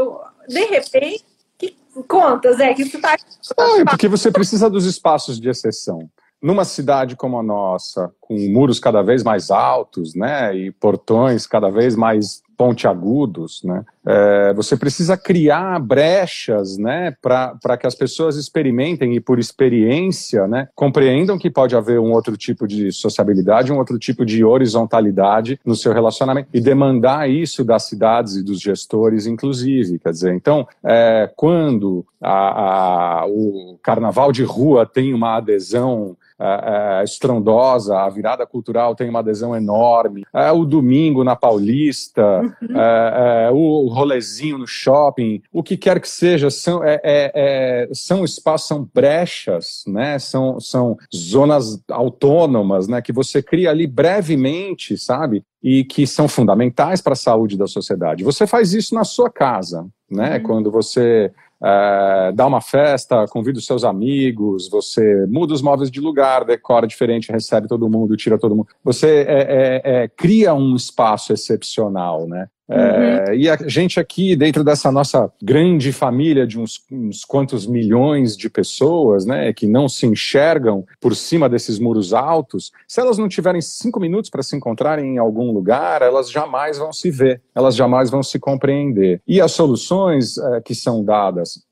De 0.46 0.64
repente, 0.66 1.24
que 1.56 1.74
contas 2.06 2.60
é 2.60 2.74
que 2.74 2.82
isso 2.82 2.96
está. 2.96 3.16
Ah, 3.56 3.84
porque 3.88 4.06
você 4.06 4.30
precisa 4.30 4.68
dos 4.68 4.84
espaços 4.84 5.40
de 5.40 5.48
exceção. 5.48 6.08
Numa 6.40 6.64
cidade 6.64 7.16
como 7.16 7.38
a 7.38 7.42
nossa, 7.42 8.12
com 8.20 8.36
muros 8.52 8.78
cada 8.78 9.02
vez 9.02 9.24
mais 9.24 9.50
altos, 9.50 10.14
né, 10.14 10.54
e 10.54 10.70
portões 10.70 11.48
cada 11.48 11.68
vez 11.68 11.96
mais 11.96 12.42
pontiagudos, 12.58 13.62
né? 13.62 13.84
É, 14.04 14.52
você 14.52 14.76
precisa 14.76 15.16
criar 15.16 15.78
brechas, 15.78 16.76
né, 16.76 17.14
para 17.22 17.76
que 17.78 17.86
as 17.86 17.94
pessoas 17.94 18.36
experimentem 18.36 19.14
e 19.14 19.20
por 19.20 19.38
experiência, 19.38 20.48
né, 20.48 20.66
compreendam 20.74 21.38
que 21.38 21.50
pode 21.50 21.76
haver 21.76 22.00
um 22.00 22.10
outro 22.12 22.36
tipo 22.36 22.66
de 22.66 22.90
sociabilidade, 22.90 23.70
um 23.70 23.78
outro 23.78 23.98
tipo 23.98 24.24
de 24.24 24.42
horizontalidade 24.44 25.60
no 25.64 25.76
seu 25.76 25.92
relacionamento 25.92 26.48
e 26.52 26.60
demandar 26.60 27.30
isso 27.30 27.62
das 27.62 27.84
cidades 27.84 28.34
e 28.34 28.42
dos 28.42 28.60
gestores, 28.60 29.26
inclusive, 29.26 29.98
quer 29.98 30.10
dizer, 30.10 30.34
então, 30.34 30.66
é, 30.82 31.30
quando 31.36 32.04
a, 32.20 33.20
a, 33.20 33.26
o 33.26 33.78
carnaval 33.82 34.32
de 34.32 34.42
rua 34.42 34.84
tem 34.84 35.14
uma 35.14 35.36
adesão 35.36 36.16
é, 36.40 37.00
é, 37.00 37.04
estrondosa, 37.04 37.98
a 37.98 38.08
virada 38.08 38.46
cultural 38.46 38.94
tem 38.94 39.08
uma 39.08 39.18
adesão 39.18 39.56
enorme, 39.56 40.24
é, 40.32 40.52
o 40.52 40.64
domingo 40.64 41.24
na 41.24 41.34
Paulista, 41.34 42.22
é, 42.62 43.46
é, 43.46 43.50
o 43.50 43.88
rolezinho 43.88 44.58
no 44.58 44.66
shopping, 44.66 45.42
o 45.52 45.64
que 45.64 45.76
quer 45.76 46.00
que 46.00 46.08
seja, 46.08 46.48
são, 46.48 46.80
é, 46.84 47.88
são 47.92 48.24
espaços, 48.24 48.68
são 48.68 48.88
brechas, 48.94 49.82
né? 49.86 50.18
são, 50.18 50.60
são 50.60 50.96
zonas 51.14 51.82
autônomas 51.90 52.86
né? 52.86 53.02
que 53.02 53.12
você 53.12 53.42
cria 53.42 53.70
ali 53.70 53.86
brevemente, 53.86 54.96
sabe? 54.96 55.42
E 55.60 55.82
que 55.82 56.06
são 56.06 56.28
fundamentais 56.28 57.00
para 57.00 57.14
a 57.14 57.16
saúde 57.16 57.58
da 57.58 57.66
sociedade. 57.66 58.22
Você 58.22 58.46
faz 58.46 58.72
isso 58.74 58.94
na 58.94 59.02
sua 59.02 59.28
casa, 59.28 59.88
né? 60.08 60.36
Uhum. 60.36 60.42
Quando 60.44 60.70
você 60.70 61.32
é, 61.62 62.32
dá 62.32 62.46
uma 62.46 62.60
festa, 62.60 63.26
convida 63.28 63.58
os 63.58 63.66
seus 63.66 63.84
amigos, 63.84 64.68
você 64.68 65.26
muda 65.26 65.54
os 65.54 65.62
móveis 65.62 65.90
de 65.90 66.00
lugar, 66.00 66.44
decora 66.44 66.86
diferente, 66.86 67.32
recebe 67.32 67.66
todo 67.66 67.88
mundo, 67.88 68.16
tira 68.16 68.38
todo 68.38 68.54
mundo. 68.54 68.68
Você 68.84 69.24
é, 69.28 69.82
é, 69.84 70.02
é 70.02 70.08
cria 70.08 70.54
um 70.54 70.76
espaço 70.76 71.32
excepcional, 71.32 72.26
né? 72.26 72.48
É, 72.70 73.30
uhum. 73.30 73.34
e 73.34 73.48
a 73.48 73.56
gente 73.66 73.98
aqui, 73.98 74.36
dentro 74.36 74.62
dessa 74.62 74.92
nossa 74.92 75.32
grande 75.42 75.90
família 75.90 76.46
de 76.46 76.60
uns, 76.60 76.84
uns, 76.92 77.24
quantos 77.24 77.66
milhões 77.66 78.36
de 78.36 78.50
pessoas, 78.50 79.24
né, 79.24 79.54
que 79.54 79.66
não 79.66 79.88
se 79.88 80.06
enxergam 80.06 80.84
por 81.00 81.16
cima 81.16 81.48
desses 81.48 81.78
muros 81.78 82.12
altos, 82.12 82.70
se 82.86 83.00
elas 83.00 83.16
não 83.16 83.26
tiverem 83.26 83.62
cinco 83.62 83.98
minutos 83.98 84.28
para 84.28 84.42
se 84.42 84.54
encontrarem 84.54 85.14
em 85.14 85.18
algum 85.18 85.50
lugar, 85.50 86.02
elas 86.02 86.30
jamais 86.30 86.76
vão 86.76 86.92
se 86.92 87.10
ver, 87.10 87.40
elas 87.54 87.74
jamais 87.74 88.10
vão 88.10 88.22
se 88.22 88.38
compreender. 88.38 89.22
E 89.26 89.40
as 89.40 89.52
soluções 89.52 90.36
é, 90.36 90.60
que 90.60 90.74
são 90.74 91.02
dadas 91.02 91.62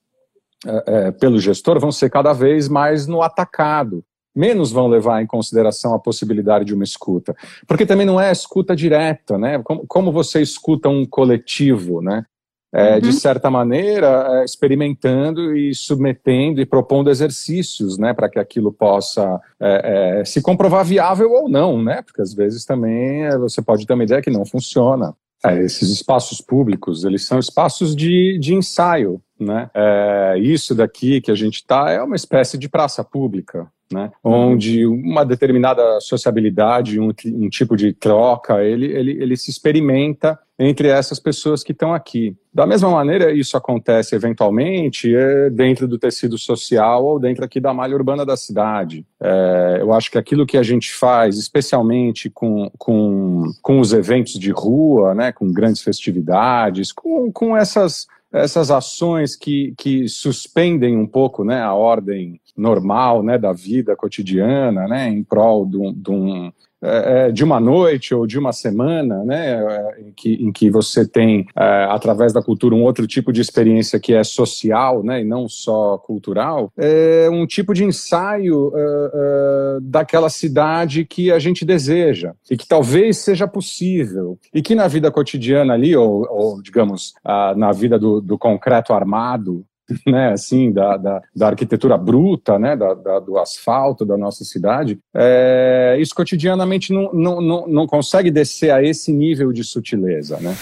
é, 0.67 0.85
é 0.87 1.13
pelo 1.13 1.39
gestor 1.39 1.79
vão 1.79 1.93
ser 1.93 2.09
cada 2.09 2.33
vez 2.33 2.69
mais 2.69 3.07
no 3.07 3.21
atacado 3.21 4.03
menos 4.37 4.71
vão 4.71 4.87
levar 4.87 5.23
em 5.23 5.27
consideração 5.27 5.95
a 5.95 5.99
possibilidade 5.99 6.67
de 6.67 6.75
uma 6.75 6.85
escuta. 6.85 7.35
Porque 7.67 7.87
também 7.87 8.07
não 8.07 8.21
é 8.21 8.31
escuta 8.31 8.77
direta, 8.77 9.39
né? 9.39 9.61
Como, 9.65 9.87
como 9.87 10.13
você 10.13 10.43
escuta 10.43 10.89
um 10.89 11.07
coletivo, 11.07 12.03
né? 12.03 12.25
É, 12.75 12.95
uhum. 12.95 13.01
De 13.01 13.13
certa 13.13 13.51
maneira, 13.51 14.41
é, 14.41 14.45
experimentando 14.45 15.57
e 15.57 15.75
submetendo 15.75 16.61
e 16.61 16.67
propondo 16.67 17.09
exercícios, 17.09 17.97
né? 17.97 18.13
Para 18.13 18.29
que 18.29 18.39
aquilo 18.39 18.71
possa 18.73 19.41
é, 19.59 20.19
é, 20.21 20.25
se 20.25 20.43
comprovar 20.43 20.85
viável 20.85 21.33
ou 21.33 21.49
não, 21.49 21.83
né? 21.83 22.03
Porque 22.03 22.21
às 22.21 22.35
vezes 22.35 22.67
também 22.67 23.25
é, 23.25 23.39
você 23.39 23.63
pode 23.63 23.87
ter 23.87 23.95
uma 23.95 24.05
ideia 24.05 24.21
que 24.21 24.31
não 24.31 24.45
funciona. 24.45 25.15
Esses 25.63 25.91
espaços 25.91 26.41
públicos, 26.41 27.05
eles 27.05 27.25
são 27.25 27.39
espaços 27.39 27.95
de, 27.95 28.37
de 28.39 28.53
ensaio, 28.53 29.23
né? 29.39 29.71
É, 29.75 30.39
isso 30.39 30.75
daqui 30.75 31.21
que 31.21 31.31
a 31.31 31.35
gente 31.35 31.57
está 31.57 31.91
é 31.91 32.03
uma 32.03 32.17
espécie 32.17 32.57
de 32.57 32.69
praça 32.69 33.05
pública, 33.05 33.71
né? 33.93 34.11
onde 34.23 34.85
uma 34.87 35.25
determinada 35.25 36.01
sociabilidade, 36.01 36.99
um, 36.99 37.13
um, 37.27 37.49
tipo 37.49 37.77
de 37.77 37.93
troca, 37.93 38.63
ele, 38.65 38.87
ele, 38.87 39.13
ele 39.13 39.37
se 39.37 39.51
experimenta 39.51 40.39
entre 40.59 40.89
essas 40.89 41.21
pessoas 41.21 41.63
que 41.63 41.73
estão 41.73 41.93
aqui. 41.93 42.35
Da 42.53 42.67
mesma 42.67 42.91
maneira, 42.91 43.31
isso 43.31 43.57
acontece 43.57 44.15
eventualmente 44.15 45.15
é, 45.15 45.51
dentro 45.51 45.87
do 45.87 45.99
tecido 45.99 46.39
social 46.39 47.05
ou 47.05 47.21
dentro 47.21 47.45
aqui 47.45 47.61
da 47.61 47.75
malha 47.75 47.95
urbana 47.95 48.25
da 48.25 48.37
cidade. 48.37 49.05
É, 49.21 49.79
eu 49.81 49.93
acho 49.93 50.11
que 50.11 50.19
aquilo 50.19 50.47
que 50.47 50.57
a 50.57 50.63
gente 50.63 50.93
faz, 50.93 51.37
especialmente 51.37 52.31
com, 52.31 52.71
com, 52.79 53.45
com 53.61 53.79
os 53.79 53.93
eventos 53.93 54.39
de 54.39 54.51
rua, 54.51 55.15
né, 55.15 55.31
com 55.31 55.53
grandes 55.53 55.83
festividades, 55.83 56.91
com, 56.91 57.31
com 57.31 57.57
essas 57.57 58.07
essas 58.37 58.71
ações 58.71 59.35
que, 59.35 59.75
que 59.77 60.09
suspendem 60.09 60.97
um 60.97 61.07
pouco 61.07 61.45
né, 61.45 61.63
a 61.63 61.75
ordem 61.75 62.41
normal 62.57 63.23
né, 63.23 63.39
da 63.39 63.53
vida 63.53 63.97
cotidiana, 63.97 64.87
né, 64.87 65.09
em 65.09 65.23
prol 65.23 65.67
de 65.67 65.77
um, 65.77 65.93
de 65.93 66.11
um 66.11 66.53
é, 66.83 67.29
é, 67.29 67.33
de 67.33 67.43
uma 67.43 67.59
noite 67.59 68.15
ou 68.15 68.27
de 68.27 68.39
uma 68.39 68.53
semana, 68.53 69.25
né, 69.25 69.55
é, 69.55 70.01
em 70.03 70.13
que, 70.13 70.35
em 70.35 70.53
que 70.53 70.71
você 70.71 71.07
tem, 71.07 71.47
através 71.55 72.33
da 72.33 72.43
cultura, 72.43 72.75
um 72.75 72.83
outro 72.83 73.07
tipo 73.07 73.33
de 73.33 73.41
experiência 73.41 73.99
que 73.99 74.13
é 74.13 74.23
social, 74.23 75.03
né, 75.03 75.23
e 75.23 75.25
não 75.25 75.49
só 75.49 75.97
cultural, 75.99 76.71
é 76.77 77.29
um 77.31 77.47
tipo 77.47 77.73
de 77.73 77.85
ensaio 77.85 78.73
daquela 79.83 80.29
cidade 80.29 81.05
que 81.05 81.33
a 81.33 81.39
gente 81.39 81.65
deseja 81.65 82.33
e 82.51 82.57
que 82.57 82.67
talvez 82.67 83.19
seja 83.19 83.49
possível 83.49 84.39
e 84.53 84.61
que 84.61 84.75
na 84.75 84.87
vida 84.87 85.11
cotidiana 85.11 85.75
ali, 85.75 85.97
ou, 85.97 86.27
ou 86.29 86.63
digamos, 86.63 87.15
na 87.57 87.73
vida 87.73 87.99
do, 87.99 88.21
do 88.21 88.39
concreto 88.39 88.93
armado, 88.93 89.65
né, 90.07 90.33
assim, 90.33 90.73
da, 90.73 90.97
da, 90.97 91.23
da, 91.35 91.47
arquitetura 91.49 91.97
bruta, 91.97 92.59
né, 92.59 92.77
da, 92.77 92.95
da, 92.95 93.21
do 93.21 93.39
asfalto 93.39 94.05
da 94.05 94.17
nossa 94.17 94.45
cidade, 94.45 94.99
é, 95.15 95.97
isso 96.01 96.15
cotidianamente 96.15 96.93
não, 96.93 97.13
não, 97.13 97.41
não, 97.41 97.67
não 97.67 97.87
consegue 97.87 98.31
descer 98.31 98.71
a 98.71 98.83
esse 98.83 99.13
nível 99.13 99.53
de 99.53 99.63
sutileza, 99.63 100.39
né? 100.41 100.55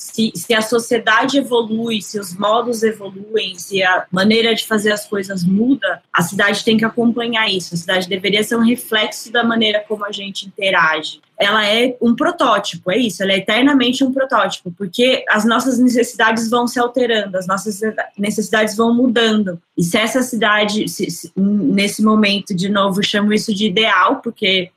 Se, 0.00 0.32
se 0.34 0.54
a 0.54 0.62
sociedade 0.62 1.36
evolui, 1.36 2.00
se 2.00 2.18
os 2.18 2.34
modos 2.34 2.82
evoluem, 2.82 3.58
se 3.58 3.82
a 3.82 4.06
maneira 4.10 4.54
de 4.54 4.66
fazer 4.66 4.92
as 4.92 5.06
coisas 5.06 5.44
muda, 5.44 6.02
a 6.10 6.22
cidade 6.22 6.64
tem 6.64 6.78
que 6.78 6.86
acompanhar 6.86 7.50
isso. 7.50 7.74
A 7.74 7.76
cidade 7.76 8.08
deveria 8.08 8.42
ser 8.42 8.56
um 8.56 8.64
reflexo 8.64 9.30
da 9.30 9.44
maneira 9.44 9.84
como 9.86 10.06
a 10.06 10.10
gente 10.10 10.46
interage. 10.46 11.20
Ela 11.38 11.66
é 11.66 11.98
um 12.00 12.16
protótipo, 12.16 12.90
é 12.90 12.96
isso, 12.96 13.22
ela 13.22 13.32
é 13.32 13.36
eternamente 13.36 14.02
um 14.02 14.10
protótipo, 14.10 14.72
porque 14.72 15.22
as 15.28 15.44
nossas 15.44 15.78
necessidades 15.78 16.48
vão 16.48 16.66
se 16.66 16.80
alterando, 16.80 17.36
as 17.36 17.46
nossas 17.46 17.78
necessidades 18.16 18.74
vão 18.74 18.94
mudando. 18.94 19.60
E 19.76 19.84
se 19.84 19.98
essa 19.98 20.22
cidade, 20.22 20.88
se, 20.88 21.10
se, 21.10 21.30
nesse 21.36 22.02
momento, 22.02 22.54
de 22.54 22.70
novo, 22.70 23.02
chamo 23.02 23.34
isso 23.34 23.54
de 23.54 23.66
ideal, 23.66 24.16
porque 24.22 24.70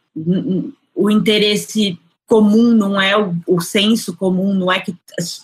o 0.93 1.09
interesse 1.09 1.97
comum, 2.33 2.73
não 2.73 2.99
é 2.99 3.15
o, 3.15 3.35
o 3.45 3.61
senso 3.61 4.17
comum, 4.17 4.55
não 4.55 4.71
é 4.71 4.79
que 4.79 4.95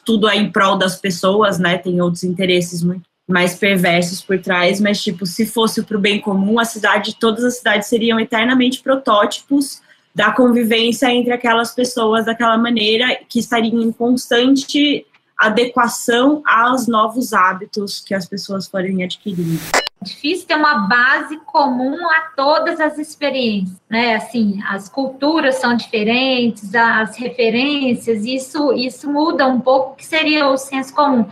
tudo 0.04 0.28
é 0.28 0.36
em 0.36 0.52
prol 0.52 0.76
das 0.76 0.96
pessoas, 0.96 1.60
né? 1.60 1.78
Tem 1.78 2.02
outros 2.02 2.24
interesses 2.24 2.82
muito 2.82 3.04
mais 3.28 3.54
perversos 3.54 4.22
por 4.22 4.40
trás, 4.40 4.82
mas 4.82 5.00
tipo, 5.00 5.24
se 5.24 5.46
fosse 5.46 5.84
para 5.84 5.96
o 5.96 6.00
bem 6.00 6.20
comum, 6.20 6.60
a 6.60 6.66
cidade, 6.66 7.16
todas 7.20 7.44
as 7.44 7.58
cidades 7.58 7.88
seriam 7.88 8.20
eternamente 8.20 8.82
protótipos 8.82 9.84
da 10.16 10.32
convivência 10.32 11.14
entre 11.14 11.32
aquelas 11.32 11.76
pessoas 11.76 12.26
daquela 12.26 12.58
maneira 12.58 13.20
que 13.30 13.38
estariam 13.38 13.84
em 13.84 13.92
constante 13.92 15.06
adequação 15.38 16.42
aos 16.44 16.88
novos 16.88 17.34
hábitos 17.34 18.00
que 18.00 18.16
as 18.16 18.26
pessoas 18.26 18.68
forem 18.68 19.04
adquirindo 19.04 19.60
difícil 20.02 20.48
ter 20.48 20.56
uma 20.56 20.88
base 20.88 21.38
comum 21.46 21.98
a 22.10 22.22
todas 22.36 22.80
as 22.80 22.98
experiências, 22.98 23.82
né? 23.90 24.16
Assim, 24.16 24.62
as 24.68 24.88
culturas 24.88 25.56
são 25.56 25.76
diferentes, 25.76 26.74
as 26.74 27.18
referências, 27.18 28.26
isso 28.26 28.72
isso 28.74 29.12
muda 29.12 29.46
um 29.48 29.60
pouco 29.60 29.92
o 29.92 29.96
que 29.96 30.06
seria 30.06 30.48
o 30.48 30.58
senso 30.58 30.94
comum. 30.94 31.26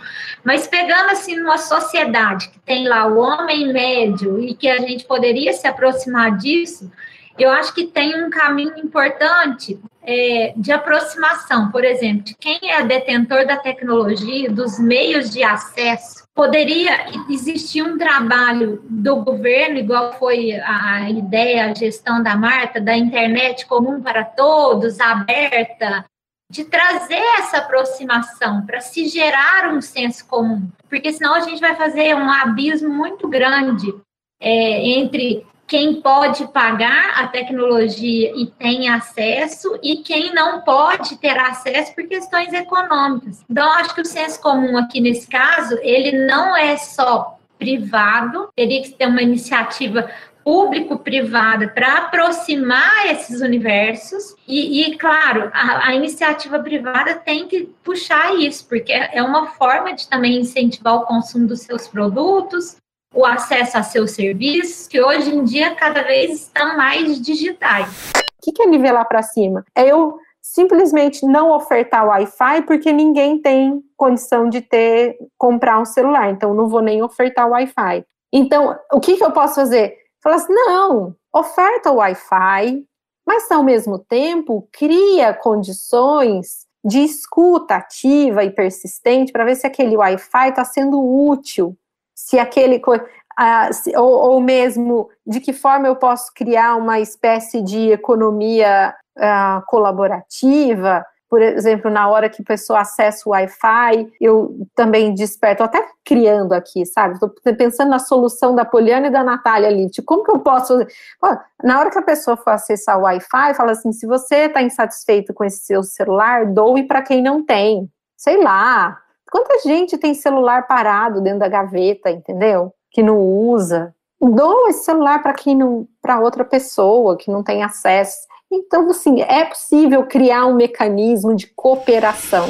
Mas 0.44 0.68
pegando 0.68 1.12
assim 1.12 1.38
numa 1.38 1.58
sociedade 1.58 2.50
que 2.50 2.60
tem 2.60 2.88
lá 2.88 3.08
o 3.08 3.18
homem 3.18 3.72
médio 3.72 4.40
e 4.40 4.54
que 4.54 4.68
a 4.68 4.80
gente 4.80 5.06
poderia 5.06 5.54
se 5.54 5.66
aproximar 5.66 6.38
disso, 6.38 6.92
eu 7.38 7.52
acho 7.52 7.74
que 7.74 7.86
tem 7.86 8.24
um 8.24 8.30
caminho 8.30 8.78
importante 8.78 9.80
é, 10.02 10.54
de 10.56 10.72
aproximação, 10.72 11.70
por 11.70 11.84
exemplo, 11.84 12.24
de 12.24 12.36
quem 12.36 12.60
é 12.64 12.84
detentor 12.84 13.46
da 13.46 13.58
tecnologia, 13.58 14.50
dos 14.50 14.80
meios 14.80 15.30
de 15.30 15.44
acesso. 15.44 16.26
Poderia 16.34 17.08
existir 17.30 17.82
um 17.82 17.98
trabalho 17.98 18.82
do 18.90 19.18
governo, 19.18 19.78
igual 19.78 20.14
foi 20.14 20.54
a 20.54 21.10
ideia, 21.10 21.66
a 21.66 21.74
gestão 21.74 22.24
da 22.24 22.36
Marta, 22.36 22.80
da 22.80 22.96
internet 22.96 23.66
comum 23.66 24.02
para 24.02 24.24
todos, 24.24 25.00
aberta, 25.00 26.06
de 26.50 26.64
trazer 26.64 27.22
essa 27.40 27.58
aproximação 27.58 28.66
para 28.66 28.80
se 28.80 29.08
gerar 29.08 29.74
um 29.74 29.82
senso 29.82 30.26
comum, 30.28 30.70
porque 30.90 31.12
senão 31.12 31.36
a 31.36 31.42
gente 31.42 31.60
vai 31.60 31.76
fazer 31.76 32.16
um 32.16 32.32
abismo 32.32 32.90
muito 32.90 33.28
grande 33.28 33.94
é, 34.40 34.88
entre 34.88 35.46
quem 35.68 36.02
pode 36.02 36.48
pagar 36.48 37.22
a 37.22 37.28
tecnologia 37.28 38.32
e 38.36 38.48
tem 38.48 38.88
acesso 38.88 39.78
e 39.84 39.98
quem 39.98 40.34
não 40.34 40.62
pode 40.62 41.18
ter 41.18 41.38
acesso 41.38 41.94
por 41.94 42.08
questões 42.08 42.54
econômicas. 42.54 43.44
Então, 43.50 43.70
acho 43.74 43.94
que 43.94 44.02
o 44.02 44.06
senso 44.06 44.42
comum 44.42 44.78
aqui 44.78 45.02
nesse 45.02 45.28
caso, 45.28 45.78
ele 45.82 46.26
não 46.26 46.56
é 46.56 46.78
só 46.78 47.38
privado, 47.60 48.50
teria 48.56 48.82
que 48.82 48.92
ter 48.92 49.08
uma 49.08 49.22
iniciativa 49.22 50.10
público-privada 50.48 51.68
para 51.68 51.98
aproximar 51.98 53.08
esses 53.08 53.42
universos 53.42 54.34
e, 54.48 54.82
e 54.82 54.98
claro, 54.98 55.52
a, 55.54 55.90
a, 55.90 55.94
iniciativa 55.94 56.58
privada 56.60 57.16
tem 57.16 57.50
que 57.50 57.70
puxar 57.84 58.34
isso, 58.34 58.66
porque 58.66 58.94
é 58.94 59.22
uma 59.22 59.48
forma 59.48 59.94
de 59.94 60.08
também 60.08 60.40
incentivar 60.40 60.96
o 60.96 61.06
consumo 61.06 61.48
dos 61.48 61.60
seus 61.60 61.90
produtos, 61.90 62.78
o 63.18 63.26
acesso 63.26 63.80
a 63.80 63.82
seus 63.82 64.12
serviços, 64.12 64.88
que 64.88 65.02
hoje 65.02 65.34
em 65.34 65.44
dia 65.44 65.74
cada 65.74 66.04
vez 66.04 66.34
estão 66.34 66.78
mais 66.78 67.20
digitais. 67.20 68.12
O 68.16 68.52
que 68.54 68.62
é 68.62 68.68
nivelar 68.68 69.08
para 69.08 69.24
cima? 69.24 69.66
É 69.76 69.88
eu 69.88 70.20
simplesmente 70.40 71.26
não 71.26 71.52
ofertar 71.52 72.06
Wi-Fi 72.06 72.62
porque 72.62 72.94
ninguém 72.94 73.42
tem 73.42 73.82
condição 73.98 74.48
de 74.48 74.62
ter 74.62 75.18
comprar 75.36 75.80
um 75.80 75.86
celular, 75.86 76.30
então 76.30 76.54
não 76.54 76.70
vou 76.70 76.80
nem 76.80 77.02
ofertar 77.02 77.50
Wi-Fi. 77.50 78.06
Então, 78.32 78.78
o 78.94 79.00
que, 79.00 79.18
que 79.18 79.26
eu 79.26 79.32
posso 79.32 79.56
fazer? 79.56 79.98
Falar 80.22 80.36
assim, 80.36 80.54
não, 80.54 81.16
oferta 81.34 81.92
Wi-Fi, 81.92 82.86
mas 83.26 83.50
ao 83.50 83.64
mesmo 83.64 83.98
tempo 83.98 84.70
cria 84.72 85.34
condições 85.34 86.68
de 86.86 87.00
escuta 87.00 87.78
ativa 87.78 88.44
e 88.44 88.52
persistente 88.52 89.32
para 89.32 89.44
ver 89.44 89.56
se 89.56 89.66
aquele 89.66 89.98
Wi-Fi 89.98 90.50
está 90.50 90.64
sendo 90.64 91.02
útil 91.02 91.76
se 92.18 92.40
aquele 92.40 92.78
uh, 92.78 93.72
se, 93.72 93.96
ou, 93.96 94.10
ou, 94.10 94.42
mesmo 94.42 95.08
de 95.26 95.40
que 95.40 95.54
forma 95.54 95.88
eu 95.88 95.96
posso 95.96 96.34
criar 96.34 96.76
uma 96.76 97.00
espécie 97.00 97.62
de 97.62 97.92
economia 97.92 98.96
uh, 99.16 99.64
colaborativa. 99.68 101.06
Por 101.30 101.42
exemplo, 101.42 101.92
na 101.92 102.08
hora 102.10 102.30
que 102.30 102.42
a 102.42 102.46
pessoa 102.46 102.80
acessa 102.80 103.28
o 103.28 103.32
Wi-Fi, 103.34 104.14
eu 104.20 104.66
também 104.74 105.14
desperto, 105.14 105.62
até 105.62 105.86
criando 106.04 106.54
aqui, 106.54 106.86
sabe? 106.86 107.16
Estou 107.16 107.30
pensando 107.56 107.90
na 107.90 108.00
solução 108.00 108.56
da 108.56 108.64
Poliana 108.64 109.08
e 109.08 109.12
da 109.12 109.24
Natália 109.24 109.68
ali, 109.68 109.90
de 109.92 110.02
como 110.02 110.24
que 110.24 110.32
eu 110.32 110.40
posso? 110.40 110.74
Pô, 111.20 111.28
na 111.62 111.80
hora 111.80 111.92
que 111.92 112.00
a 112.00 112.04
pessoa 112.04 112.38
for 112.38 112.52
acessar 112.52 112.98
o 112.98 113.04
Wi-Fi, 113.04 113.54
fala 113.56 113.74
assim: 113.74 113.92
se 113.92 114.08
você 114.08 114.46
está 114.46 114.64
insatisfeito 114.64 115.34
com 115.34 115.44
esse 115.44 115.66
seu 115.66 115.84
celular, 115.84 116.48
doe 116.48 116.88
para 116.88 117.04
quem 117.04 117.22
não 117.22 117.46
tem. 117.46 117.92
Sei 118.16 118.42
lá, 118.42 118.98
Quanta 119.30 119.60
gente 119.60 119.98
tem 119.98 120.14
celular 120.14 120.68
parado 120.68 121.20
dentro 121.20 121.40
da 121.40 121.50
gaveta, 121.50 122.10
entendeu? 122.10 122.74
Que 122.90 123.04
não 123.04 123.20
usa. 123.20 123.94
Doa 124.22 124.70
esse 124.70 124.86
celular 124.86 125.22
para 125.22 125.34
quem 125.34 125.56
não, 125.56 125.86
para 126.02 126.20
outra 126.20 126.46
pessoa 126.46 127.18
que 127.18 127.30
não 127.30 127.44
tem 127.44 127.62
acesso. 127.62 128.26
Então, 128.50 128.90
assim, 128.90 129.22
é 129.22 129.44
possível 129.44 130.06
criar 130.06 130.46
um 130.46 130.56
mecanismo 130.56 131.36
de 131.36 131.48
cooperação. 131.48 132.48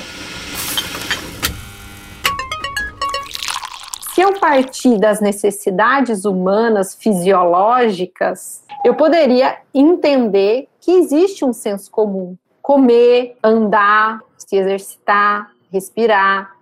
Se 4.14 4.22
eu 4.22 4.40
partir 4.40 5.00
das 5.00 5.20
necessidades 5.20 6.26
humanas 6.26 6.94
fisiológicas, 6.94 8.64
eu 8.86 8.96
poderia 8.96 9.58
entender 9.74 10.68
que 10.80 10.92
existe 10.92 11.44
um 11.44 11.54
senso 11.54 11.90
comum. 11.90 12.38
Comer, 12.62 13.36
andar, 13.44 14.22
se 14.38 14.56
exercitar, 14.56 15.52
respirar, 15.72 16.57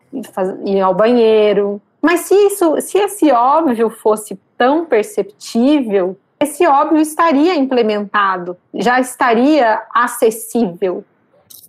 ir 0.65 0.81
ao 0.81 0.93
banheiro. 0.93 1.81
Mas 2.01 2.21
se 2.21 2.35
isso, 2.35 2.79
se 2.81 2.97
esse 2.97 3.31
óbvio 3.31 3.89
fosse 3.89 4.39
tão 4.57 4.85
perceptível, 4.85 6.17
esse 6.39 6.65
óbvio 6.67 7.01
estaria 7.01 7.55
implementado, 7.55 8.57
já 8.73 8.99
estaria 8.99 9.81
acessível. 9.93 11.03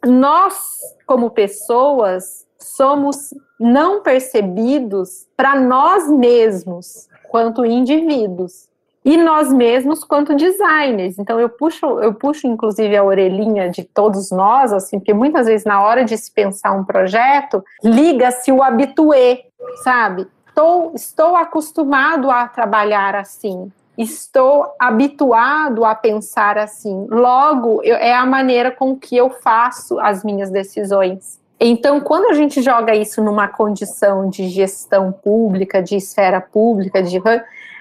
Nós, 0.04 0.80
como 1.06 1.30
pessoas, 1.30 2.46
somos 2.58 3.32
não 3.58 4.02
percebidos 4.02 5.26
para 5.36 5.58
nós 5.58 6.08
mesmos, 6.10 7.08
quanto 7.28 7.64
indivíduos 7.64 8.68
e 9.06 9.16
nós 9.16 9.52
mesmos 9.52 10.02
quanto 10.02 10.34
designers. 10.34 11.16
Então 11.16 11.38
eu 11.38 11.48
puxo, 11.48 11.86
eu 12.00 12.12
puxo 12.12 12.48
inclusive 12.48 12.96
a 12.96 13.04
orelhinha 13.04 13.70
de 13.70 13.84
todos 13.84 14.32
nós, 14.32 14.72
assim, 14.72 14.98
porque 14.98 15.14
muitas 15.14 15.46
vezes 15.46 15.64
na 15.64 15.80
hora 15.80 16.04
de 16.04 16.18
se 16.18 16.32
pensar 16.32 16.72
um 16.72 16.84
projeto, 16.84 17.64
liga-se 17.84 18.50
o 18.50 18.60
habitué, 18.60 19.44
sabe? 19.84 20.26
Estou, 20.48 20.92
estou 20.92 21.36
acostumado 21.36 22.28
a 22.32 22.48
trabalhar 22.48 23.14
assim. 23.14 23.70
Estou 23.96 24.66
habituado 24.76 25.84
a 25.84 25.94
pensar 25.94 26.58
assim. 26.58 27.06
Logo, 27.08 27.80
eu, 27.84 27.94
é 27.94 28.12
a 28.12 28.26
maneira 28.26 28.72
com 28.72 28.96
que 28.96 29.16
eu 29.16 29.30
faço 29.30 30.00
as 30.00 30.24
minhas 30.24 30.50
decisões. 30.50 31.40
Então, 31.58 32.00
quando 32.00 32.26
a 32.26 32.34
gente 32.34 32.60
joga 32.60 32.94
isso 32.94 33.22
numa 33.22 33.48
condição 33.48 34.28
de 34.28 34.48
gestão 34.48 35.10
pública, 35.10 35.82
de 35.82 35.96
esfera 35.96 36.40
pública, 36.40 37.02
de 37.02 37.18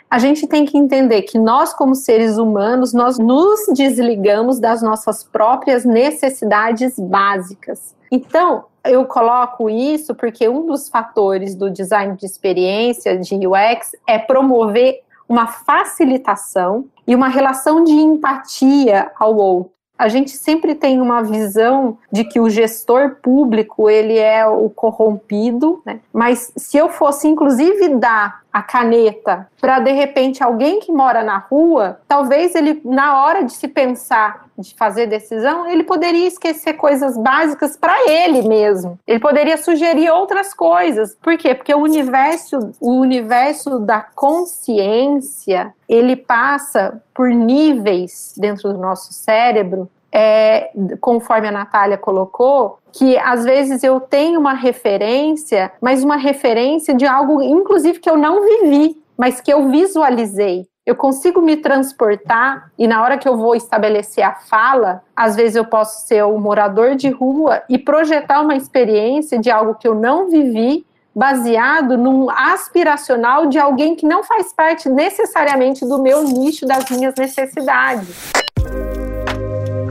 a 0.10 0.20
gente 0.20 0.48
tem 0.48 0.66
que 0.66 0.78
entender 0.78 1.24
que 1.24 1.38
nós, 1.38 1.74
como 1.74 1.96
seres 1.96 2.38
humanos, 2.38 2.94
nós 2.94 3.18
nos 3.18 3.68
desligamos 3.74 4.60
das 4.60 4.82
nossas 4.82 5.24
próprias 5.24 5.84
necessidades 5.84 6.98
básicas. 6.98 7.96
Então, 8.12 8.66
eu 8.84 9.06
coloco 9.06 9.70
isso 9.70 10.14
porque 10.14 10.48
um 10.48 10.66
dos 10.66 10.88
fatores 10.88 11.56
do 11.56 11.70
design 11.70 12.16
de 12.16 12.26
experiência, 12.26 13.18
de 13.18 13.36
UX, 13.36 13.96
é 14.08 14.18
promover 14.18 15.02
uma 15.28 15.48
facilitação 15.48 16.86
e 17.08 17.16
uma 17.16 17.28
relação 17.28 17.84
de 17.84 17.94
empatia 17.94 19.12
ao 19.20 19.36
outro 19.36 19.76
a 19.98 20.08
gente 20.10 20.32
sempre 20.32 20.76
tem 20.76 21.00
uma 21.00 21.24
visão 21.24 21.98
de 22.12 22.26
que 22.26 22.40
o 22.40 22.50
gestor 22.50 23.18
público 23.22 23.90
ele 23.90 24.18
é 24.18 24.46
o 24.46 24.70
corrompido, 24.70 25.82
né? 25.86 26.00
mas 26.12 26.52
se 26.58 26.78
eu 26.78 26.90
fosse 26.90 27.28
inclusive 27.28 27.90
dar 27.96 28.42
a 28.56 28.64
caneta, 28.64 29.50
para 29.60 29.80
de 29.80 29.92
repente 29.92 30.42
alguém 30.42 30.80
que 30.80 30.90
mora 30.90 31.22
na 31.22 31.40
rua, 31.40 32.00
talvez 32.08 32.56
ele, 32.56 32.82
na 32.86 33.22
hora 33.22 33.44
de 33.44 33.52
se 33.52 33.68
pensar, 33.68 34.46
de 34.58 34.74
fazer 34.76 35.08
decisão, 35.08 35.68
ele 35.70 35.84
poderia 35.84 36.26
esquecer 36.26 36.76
coisas 36.76 37.18
básicas 37.18 37.76
para 37.76 38.10
ele 38.10 38.48
mesmo. 38.48 38.98
Ele 39.06 39.20
poderia 39.20 39.58
sugerir 39.58 40.10
outras 40.10 40.54
coisas. 40.54 41.18
Por 41.22 41.38
quê? 41.38 41.54
Porque 41.54 41.76
o 41.76 41.80
universo, 41.80 42.72
o 42.80 42.94
universo 42.94 43.78
da 43.78 44.00
consciência, 44.00 45.74
ele 45.90 46.16
passa 46.16 47.04
por 47.14 47.28
níveis 47.28 48.34
dentro 48.38 48.72
do 48.72 48.80
nosso 48.80 49.12
cérebro 49.12 49.90
é, 50.18 50.72
conforme 51.02 51.50
a 51.50 51.52
Natália 51.52 51.98
colocou, 51.98 52.80
que 52.94 53.18
às 53.18 53.44
vezes 53.44 53.84
eu 53.84 54.00
tenho 54.00 54.40
uma 54.40 54.54
referência, 54.54 55.74
mas 55.82 56.06
uma 56.06 56.16
referência 56.16 56.94
de 56.94 57.06
algo, 57.06 57.42
inclusive, 57.42 58.00
que 58.00 58.10
eu 58.10 58.16
não 58.16 58.42
vivi, 58.42 58.96
mas 59.18 59.42
que 59.42 59.52
eu 59.52 59.68
visualizei. 59.68 60.66
Eu 60.86 60.96
consigo 60.96 61.42
me 61.42 61.58
transportar 61.58 62.72
e 62.78 62.88
na 62.88 63.04
hora 63.04 63.18
que 63.18 63.28
eu 63.28 63.36
vou 63.36 63.56
estabelecer 63.56 64.24
a 64.24 64.36
fala, 64.36 65.04
às 65.14 65.36
vezes 65.36 65.58
eu 65.58 65.66
posso 65.66 66.08
ser 66.08 66.24
o 66.24 66.38
morador 66.38 66.96
de 66.96 67.10
rua 67.10 67.64
e 67.68 67.78
projetar 67.78 68.40
uma 68.40 68.56
experiência 68.56 69.38
de 69.38 69.52
algo 69.52 69.76
que 69.76 69.88
eu 69.88 69.96
não 69.96 70.30
vivi, 70.30 70.86
baseado 71.14 71.98
num 71.98 72.30
aspiracional 72.30 73.48
de 73.48 73.60
alguém 73.60 73.96
que 73.96 74.06
não 74.06 74.24
faz 74.24 74.54
parte 74.54 74.88
necessariamente 74.88 75.86
do 75.86 76.02
meu 76.02 76.24
nicho 76.24 76.66
das 76.66 76.90
minhas 76.90 77.16
necessidades. 77.16 78.45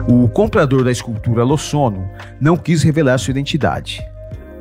O 0.07 0.29
comprador 0.29 0.83
da 0.83 0.91
escultura 0.91 1.43
Lossono 1.43 2.07
não 2.39 2.55
quis 2.55 2.83
revelar 2.83 3.17
sua 3.17 3.31
identidade. 3.31 4.05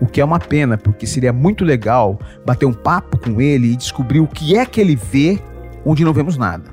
O 0.01 0.07
que 0.07 0.19
é 0.19 0.25
uma 0.25 0.39
pena, 0.39 0.79
porque 0.79 1.07
seria 1.07 1.35
muito 1.35 1.67
legal 1.67 2.19
bater 2.47 2.65
um 2.65 2.73
papo 2.73 3.19
com 3.19 3.39
ele 3.43 3.73
e 3.73 3.77
descobrir 3.77 4.21
o 4.21 4.27
que 4.27 4.57
é 4.57 4.65
que 4.65 4.81
ele 4.81 4.97
vê 4.97 5.39
onde 5.85 6.03
não 6.03 6.15
vemos 6.15 6.39
nada. 6.39 6.71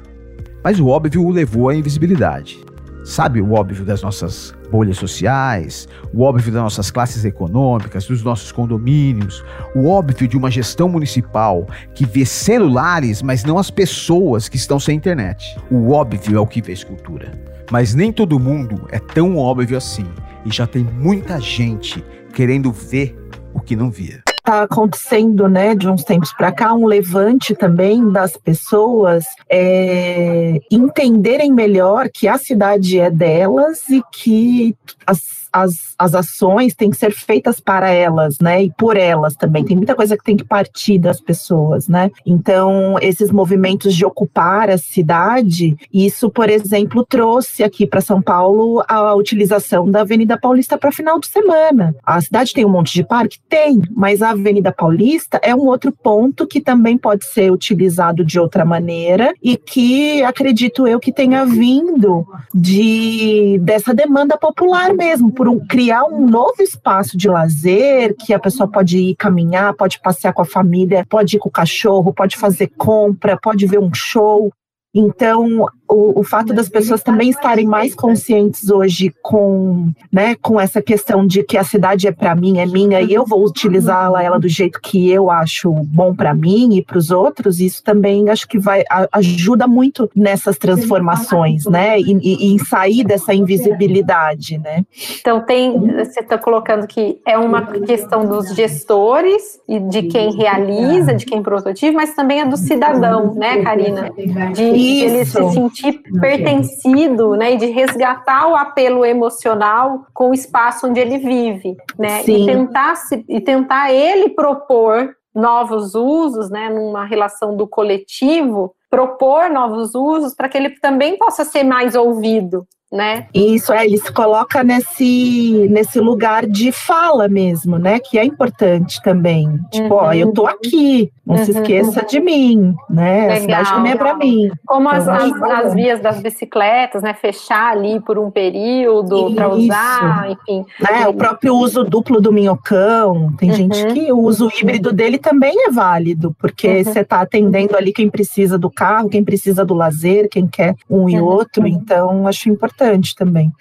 Mas 0.64 0.80
o 0.80 0.88
óbvio 0.88 1.26
o 1.26 1.30
levou 1.30 1.68
à 1.68 1.76
invisibilidade. 1.76 2.64
Sabe 3.04 3.42
o 3.42 3.52
óbvio 3.52 3.84
das 3.84 4.02
nossas 4.02 4.54
bolhas 4.72 4.98
sociais, 4.98 5.88
o 6.14 6.24
óbvio 6.24 6.52
das 6.52 6.64
nossas 6.64 6.90
classes 6.90 7.26
econômicas, 7.26 8.06
dos 8.06 8.24
nossos 8.24 8.52
condomínios, 8.52 9.44
o 9.76 9.90
óbvio 9.90 10.28
de 10.28 10.38
uma 10.38 10.50
gestão 10.50 10.88
municipal 10.88 11.68
que 11.94 12.06
vê 12.06 12.26
celulares, 12.26 13.22
mas 13.22 13.44
não 13.44 13.58
as 13.58 13.70
pessoas 13.70 14.48
que 14.48 14.56
estão 14.56 14.80
sem 14.80 14.96
internet. 14.96 15.58
O 15.70 15.92
óbvio 15.92 16.38
é 16.38 16.40
o 16.40 16.48
que 16.48 16.62
vê 16.62 16.72
escultura. 16.72 17.32
Mas 17.70 17.94
nem 17.94 18.12
todo 18.12 18.40
mundo 18.40 18.88
é 18.90 19.00
tão 19.00 19.38
óbvio 19.38 19.78
assim, 19.78 20.06
e 20.46 20.52
já 20.52 20.66
tem 20.66 20.84
muita 20.84 21.40
gente 21.40 22.04
querendo 22.34 22.72
ver 22.72 23.16
o 23.54 23.60
que 23.60 23.76
não 23.76 23.92
via 23.92 24.24
está 24.52 24.64
acontecendo, 24.64 25.48
né, 25.48 25.74
de 25.74 25.88
uns 25.88 26.04
tempos 26.04 26.34
para 26.34 26.52
cá, 26.52 26.74
um 26.74 26.86
levante 26.86 27.56
também 27.56 28.12
das 28.12 28.36
pessoas 28.36 29.26
é, 29.50 30.60
entenderem 30.70 31.52
melhor 31.54 32.10
que 32.10 32.28
a 32.28 32.38
cidade 32.38 33.00
é 33.00 33.10
delas 33.10 33.88
e 33.90 34.04
que 34.12 34.76
as 35.08 35.42
as, 35.52 35.94
as 36.00 36.16
ações 36.16 36.74
têm 36.74 36.90
que 36.90 36.98
ser 36.98 37.12
feitas 37.12 37.60
para 37.60 37.90
elas, 37.90 38.38
né? 38.40 38.64
E 38.64 38.72
por 38.72 38.96
elas 38.96 39.36
também. 39.36 39.66
Tem 39.66 39.76
muita 39.76 39.96
coisa 39.96 40.18
que 40.18 40.24
tem 40.24 40.38
que 40.38 40.44
partir 40.44 40.98
das 40.98 41.20
pessoas, 41.20 41.88
né? 41.88 42.10
Então, 42.26 42.98
esses 43.02 43.32
movimentos 43.32 43.94
de 43.94 44.06
ocupar 44.06 44.70
a 44.70 44.78
cidade, 44.78 45.76
isso, 45.94 46.30
por 46.30 46.50
exemplo, 46.50 47.06
trouxe 47.06 47.64
aqui 47.64 47.86
para 47.86 48.02
São 48.02 48.22
Paulo 48.22 48.84
a 48.88 49.14
utilização 49.14 49.90
da 49.90 50.02
Avenida 50.02 50.40
Paulista 50.40 50.78
para 50.78 50.92
final 50.92 51.20
de 51.20 51.28
semana. 51.28 51.94
A 52.06 52.22
cidade 52.22 52.54
tem 52.54 52.66
um 52.66 52.70
monte 52.70 52.94
de 52.94 53.04
parque? 53.04 53.40
Tem, 53.50 53.82
mas 53.92 54.22
a 54.22 54.34
Avenida 54.42 54.72
Paulista 54.72 55.40
é 55.42 55.56
um 55.56 55.68
outro 55.68 55.92
ponto 55.92 56.46
que 56.46 56.60
também 56.60 56.98
pode 56.98 57.26
ser 57.26 57.52
utilizado 57.52 58.26
de 58.26 58.40
outra 58.40 58.66
maneira 58.66 59.34
e 59.42 59.56
que 59.56 60.22
acredito 60.24 60.88
eu 60.88 61.00
que 61.00 61.14
tenha 61.14 61.46
vindo 61.46 62.26
de 62.54 63.58
dessa 63.62 63.94
demanda 63.94 64.38
popular 64.38 64.94
mesmo 64.94 65.32
por 65.32 65.48
um, 65.48 65.60
criar 65.66 66.04
um 66.06 66.28
novo 66.28 66.62
espaço 66.62 67.18
de 67.18 67.28
lazer 67.28 68.16
que 68.18 68.34
a 68.34 68.40
pessoa 68.40 68.70
pode 68.70 68.98
ir 68.98 69.16
caminhar, 69.16 69.74
pode 69.74 70.00
passear 70.02 70.34
com 70.34 70.42
a 70.42 70.46
família, 70.46 71.06
pode 71.10 71.36
ir 71.36 71.40
com 71.40 71.50
o 71.50 71.52
cachorro, 71.52 72.14
pode 72.14 72.38
fazer 72.38 72.68
compra, 72.78 73.38
pode 73.42 73.66
ver 73.66 73.80
um 73.80 73.94
show. 73.94 74.52
Então, 74.94 75.68
o, 75.92 76.22
o 76.22 76.24
fato 76.24 76.54
das 76.54 76.70
pessoas 76.70 77.04
também 77.04 77.30
estarem 77.30 77.66
mais 77.66 77.94
conscientes 77.94 78.70
hoje 78.70 79.14
com, 79.22 79.92
né, 80.12 80.36
com 80.42 80.60
essa 80.60 80.82
questão 80.82 81.28
de 81.28 81.44
que 81.44 81.58
a 81.58 81.64
cidade 81.64 82.08
é 82.08 82.12
para 82.12 82.34
mim, 82.34 82.60
é 82.60 82.66
minha, 82.66 83.02
e 83.02 83.14
eu 83.14 83.26
vou 83.26 83.46
utilizá-la 83.46 84.24
ela 84.24 84.40
do 84.40 84.48
jeito 84.48 84.80
que 84.82 85.12
eu 85.12 85.30
acho 85.30 85.72
bom 85.72 86.16
para 86.16 86.34
mim 86.34 86.76
e 86.76 86.82
para 86.82 86.98
os 86.98 87.12
outros, 87.12 87.60
isso 87.60 87.84
também 87.84 88.30
acho 88.30 88.48
que 88.48 88.58
vai 88.58 88.84
ajuda 89.12 89.68
muito 89.68 90.10
nessas 90.16 90.58
transformações, 90.58 91.66
né, 91.66 92.00
e, 92.00 92.18
e, 92.22 92.54
em 92.54 92.58
sair 92.60 93.04
dessa 93.04 93.34
invisibilidade, 93.34 94.58
né. 94.58 94.86
Então 95.20 95.42
tem, 95.42 95.78
você 95.78 96.22
está 96.22 96.38
colocando 96.38 96.88
que 96.88 97.20
é 97.26 97.38
uma 97.38 97.64
questão 97.64 98.26
dos 98.26 98.56
gestores 98.56 99.60
e 99.68 99.80
de 99.80 100.04
quem 100.04 100.34
realiza, 100.34 101.14
de 101.14 101.26
quem 101.26 101.44
prototipa, 101.44 101.98
mas 101.98 102.16
também 102.16 102.40
é 102.40 102.46
do 102.46 102.56
cidadão, 102.56 103.34
né, 103.34 103.62
Karina, 103.62 104.10
de 104.54 104.62
de 104.72 105.04
ele 105.04 105.26
se 105.26 105.52
sentir 105.52 105.81
pertencido, 106.20 107.36
né, 107.36 107.54
e 107.54 107.58
de 107.58 107.68
resgatar 107.68 108.48
o 108.48 108.56
apelo 108.56 109.06
emocional 109.06 110.06
com 110.14 110.30
o 110.30 110.34
espaço 110.34 110.88
onde 110.88 111.00
ele 111.00 111.18
vive, 111.18 111.76
né, 111.98 112.24
Sim. 112.24 112.44
e 112.44 112.46
tentar 112.46 112.96
se, 112.96 113.26
e 113.28 113.40
tentar 113.40 113.92
ele 113.92 114.30
propor 114.30 115.16
novos 115.34 115.96
usos, 115.96 116.50
né, 116.50 116.70
numa 116.70 117.06
relação 117.06 117.56
do 117.56 117.68
coletivo, 117.68 118.74
propor 118.90 119.50
novos 119.50 119.96
usos 119.96 120.36
para 120.36 120.50
que 120.50 120.58
ele 120.58 120.72
também 120.82 121.18
possa 121.18 121.46
ser 121.46 121.64
mais 121.64 121.96
ouvido, 121.96 122.68
né? 122.92 123.28
Isso 123.34 123.72
é, 123.72 123.86
ele 123.86 123.98
se 123.98 124.12
coloca 124.12 124.64
nesse, 124.64 125.68
nesse 125.72 126.00
lugar 126.00 126.46
de 126.46 126.72
fala 126.74 127.30
mesmo, 127.30 127.78
né? 127.80 128.00
Que 128.00 128.20
é 128.20 128.26
importante 128.26 129.02
também. 129.02 129.58
Tipo, 129.72 129.96
uhum. 129.96 130.02
ó, 130.02 130.14
eu 130.14 130.34
tô 130.34 130.46
aqui, 130.46 131.10
não 131.26 131.38
uhum. 131.38 131.46
se 131.46 131.52
esqueça 131.52 132.06
de 132.06 132.20
mim, 132.20 132.76
né? 132.90 133.22
Legal. 133.22 133.38
A 133.38 133.40
cidade 133.40 133.70
também 133.70 133.92
é 133.94 133.96
para 133.96 134.18
mim. 134.18 134.52
Como 134.66 134.90
as, 134.90 135.08
as, 135.08 135.32
as, 135.42 135.74
vias 135.74 136.02
das 136.02 136.20
bicicletas, 136.20 137.02
né? 137.02 137.14
Fechar 137.14 137.72
ali 137.72 138.02
por 138.02 138.20
um 138.20 138.30
período 138.30 139.34
para 139.34 139.48
usar, 139.48 140.30
enfim. 140.30 140.66
É, 140.90 141.08
o 141.08 141.14
próprio 141.14 141.56
uso 141.56 141.86
duplo 141.86 142.20
do 142.20 142.34
minhocão. 142.34 143.32
Tem 143.38 143.52
uhum. 143.52 143.56
gente 143.56 143.86
que 143.94 144.12
o 144.12 144.20
uso 144.20 144.52
híbrido 144.60 144.92
dele 144.92 145.18
também 145.18 145.68
é 145.68 145.72
válido, 145.72 146.36
porque 146.38 146.68
uhum. 146.68 146.84
você 146.84 147.00
está 147.00 147.22
atendendo 147.22 147.78
ali 147.78 147.94
quem 147.94 148.10
precisa 148.10 148.58
do 148.58 148.70
carro, 148.70 149.08
quem 149.08 149.24
precisa 149.24 149.64
do 149.64 149.74
lazer, 149.74 150.28
quem 150.28 150.46
quer 150.46 150.76
um 150.90 151.08
e 151.08 151.18
uhum. 151.18 151.26
outro. 151.26 151.66
Então, 151.66 152.28
acho 152.28 152.50
importante 152.50 152.81
importante 152.82 153.16
também. 153.16 153.54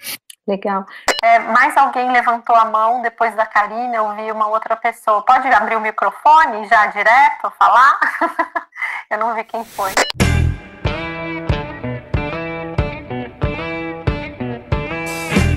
Legal. 0.47 0.85
É, 1.23 1.39
mais 1.39 1.77
alguém 1.77 2.11
levantou 2.11 2.55
a 2.55 2.65
mão 2.65 3.01
depois 3.01 3.35
da 3.35 3.45
Karina, 3.45 3.95
eu 3.95 4.15
vi 4.15 4.31
uma 4.31 4.47
outra 4.47 4.75
pessoa. 4.75 5.21
Pode 5.21 5.47
abrir 5.47 5.75
o 5.75 5.81
microfone 5.81 6.67
já 6.67 6.87
direto, 6.87 7.53
falar? 7.57 7.99
eu 9.09 9.19
não 9.19 9.35
vi 9.35 9.43
quem 9.43 9.63
foi. 9.63 9.91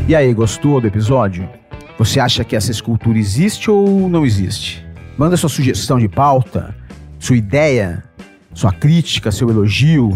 E 0.07 0.15
aí, 0.15 0.35
gostou 0.35 0.83
do 0.83 0.87
episódio? 0.87 1.49
Você 1.97 2.21
acha 2.21 2.45
que 2.45 2.55
essa 2.55 2.71
escultura 2.71 3.19
existe 3.19 3.71
ou 3.71 4.09
não 4.09 4.27
existe? 4.27 4.85
Manda 5.17 5.37
sua 5.37 5.49
sugestão 5.49 5.99
de 5.99 6.09
pauta, 6.09 6.75
sua 7.19 7.37
ideia, 7.37 8.05
sua 8.53 8.71
crítica, 8.71 9.33
seu 9.33 9.49
elogio 9.49 10.13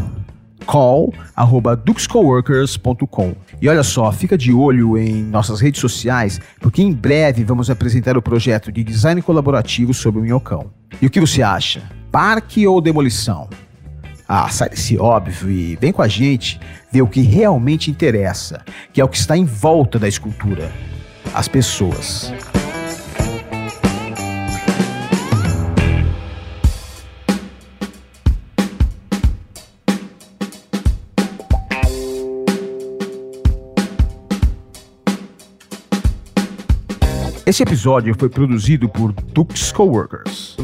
call@duxcoworkers.com. 0.68 3.35
E 3.61 3.68
olha 3.68 3.83
só, 3.83 4.12
fica 4.12 4.37
de 4.37 4.52
olho 4.52 4.96
em 4.98 5.22
nossas 5.22 5.61
redes 5.61 5.81
sociais, 5.81 6.38
porque 6.61 6.83
em 6.83 6.92
breve 6.92 7.42
vamos 7.42 7.70
apresentar 7.70 8.18
o 8.18 8.22
projeto 8.22 8.70
de 8.70 8.85
design 8.85 9.22
colaborativo 9.22 9.94
sobre 9.94 10.20
o 10.20 10.22
Minhocão. 10.22 10.70
E 11.00 11.07
o 11.07 11.11
que 11.11 11.20
você 11.20 11.40
acha? 11.42 11.81
Parque 12.12 12.66
ou 12.66 12.83
demolição? 12.83 13.48
Ah, 14.28 14.50
sai 14.50 14.68
desse 14.68 14.98
óbvio 14.98 15.50
e 15.50 15.74
vem 15.76 15.90
com 15.90 16.02
a 16.02 16.09
gente 16.09 16.61
ver 16.92 17.00
o 17.00 17.07
que 17.07 17.22
realmente 17.22 17.90
interessa, 17.90 18.62
que 18.92 19.00
é 19.00 19.04
o 19.04 19.09
que 19.09 19.16
está 19.16 19.38
em 19.38 19.46
volta 19.46 19.98
da 19.98 20.07
escultura: 20.07 20.70
as 21.33 21.48
pessoas. 21.48 22.31
Esse 37.49 37.63
episódio 37.63 38.15
foi 38.15 38.29
produzido 38.29 38.91
por 38.91 39.11
Dux 39.11 39.73
Coworkers. 39.73 40.55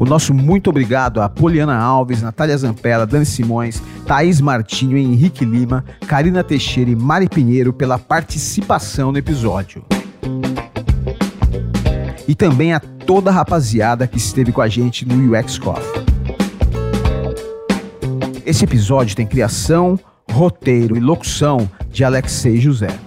O 0.00 0.06
nosso 0.06 0.32
muito 0.32 0.70
obrigado 0.70 1.20
a 1.20 1.28
Poliana 1.28 1.76
Alves, 1.76 2.22
Natália 2.22 2.56
Zampella, 2.56 3.06
Dani 3.06 3.26
Simões, 3.26 3.82
Thaís 4.06 4.40
Martinho, 4.40 4.96
Henrique 4.96 5.44
Lima, 5.44 5.84
Karina 6.06 6.42
Teixeira 6.42 6.90
e 6.90 6.96
Mari 6.96 7.28
Pinheiro 7.28 7.74
pela 7.74 7.98
participação 7.98 9.12
no 9.12 9.18
episódio. 9.18 9.84
e 12.26 12.34
também 12.34 12.72
a 12.72 12.80
toda 12.80 13.28
a 13.28 13.34
rapaziada 13.34 14.06
que 14.06 14.16
esteve 14.16 14.50
com 14.50 14.62
a 14.62 14.68
gente 14.68 15.06
no 15.06 15.38
UX 15.38 15.58
Coffee. 15.58 16.06
Esse 18.46 18.64
episódio 18.64 19.14
tem 19.14 19.26
criação, 19.26 20.00
roteiro 20.32 20.96
e 20.96 21.00
locução 21.00 21.70
de 21.90 22.02
Alexei 22.02 22.58
José. 22.58 23.05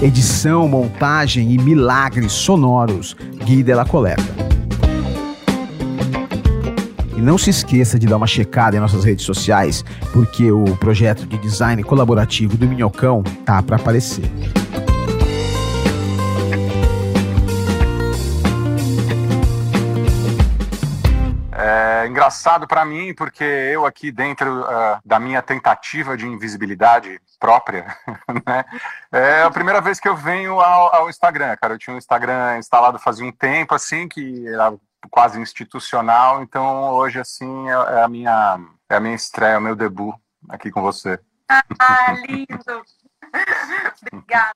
Edição, 0.00 0.68
montagem 0.68 1.52
e 1.52 1.58
milagres 1.58 2.30
sonoros, 2.30 3.16
Gui 3.44 3.64
Della 3.64 3.84
Coleta. 3.84 4.22
E 7.16 7.20
não 7.20 7.36
se 7.36 7.50
esqueça 7.50 7.98
de 7.98 8.06
dar 8.06 8.16
uma 8.16 8.26
checada 8.28 8.76
em 8.76 8.80
nossas 8.80 9.02
redes 9.02 9.24
sociais, 9.24 9.84
porque 10.12 10.52
o 10.52 10.64
projeto 10.76 11.26
de 11.26 11.36
design 11.38 11.82
colaborativo 11.82 12.56
do 12.56 12.68
Minhocão 12.68 13.24
tá 13.44 13.60
para 13.60 13.74
aparecer. 13.74 14.30
Engraçado 22.18 22.66
para 22.66 22.84
mim, 22.84 23.14
porque 23.14 23.44
eu 23.44 23.86
aqui 23.86 24.10
dentro 24.10 24.62
uh, 24.62 24.98
da 25.04 25.20
minha 25.20 25.40
tentativa 25.40 26.16
de 26.16 26.26
invisibilidade 26.26 27.20
própria, 27.38 27.96
né? 28.44 28.64
É 29.12 29.42
a 29.42 29.50
primeira 29.52 29.80
vez 29.80 30.00
que 30.00 30.08
eu 30.08 30.16
venho 30.16 30.60
ao, 30.60 30.94
ao, 30.96 31.08
Instagram, 31.08 31.56
cara. 31.56 31.74
Eu 31.74 31.78
tinha 31.78 31.94
um 31.94 31.98
Instagram 31.98 32.58
instalado 32.58 32.98
fazia 32.98 33.24
um 33.24 33.30
tempo, 33.30 33.72
assim, 33.72 34.08
que 34.08 34.48
era 34.48 34.74
quase 35.08 35.40
institucional. 35.40 36.42
Então 36.42 36.90
hoje 36.90 37.20
assim 37.20 37.68
é, 37.70 37.72
é 37.72 38.02
a 38.02 38.08
minha 38.08 38.58
é 38.90 38.96
a 38.96 39.00
minha 39.00 39.14
estreia, 39.14 39.58
o 39.58 39.60
meu 39.60 39.76
debut 39.76 40.16
aqui 40.48 40.72
com 40.72 40.82
você. 40.82 41.20
Ah, 41.48 42.12
lindo. 42.26 42.82
Obrigada. 44.02 44.54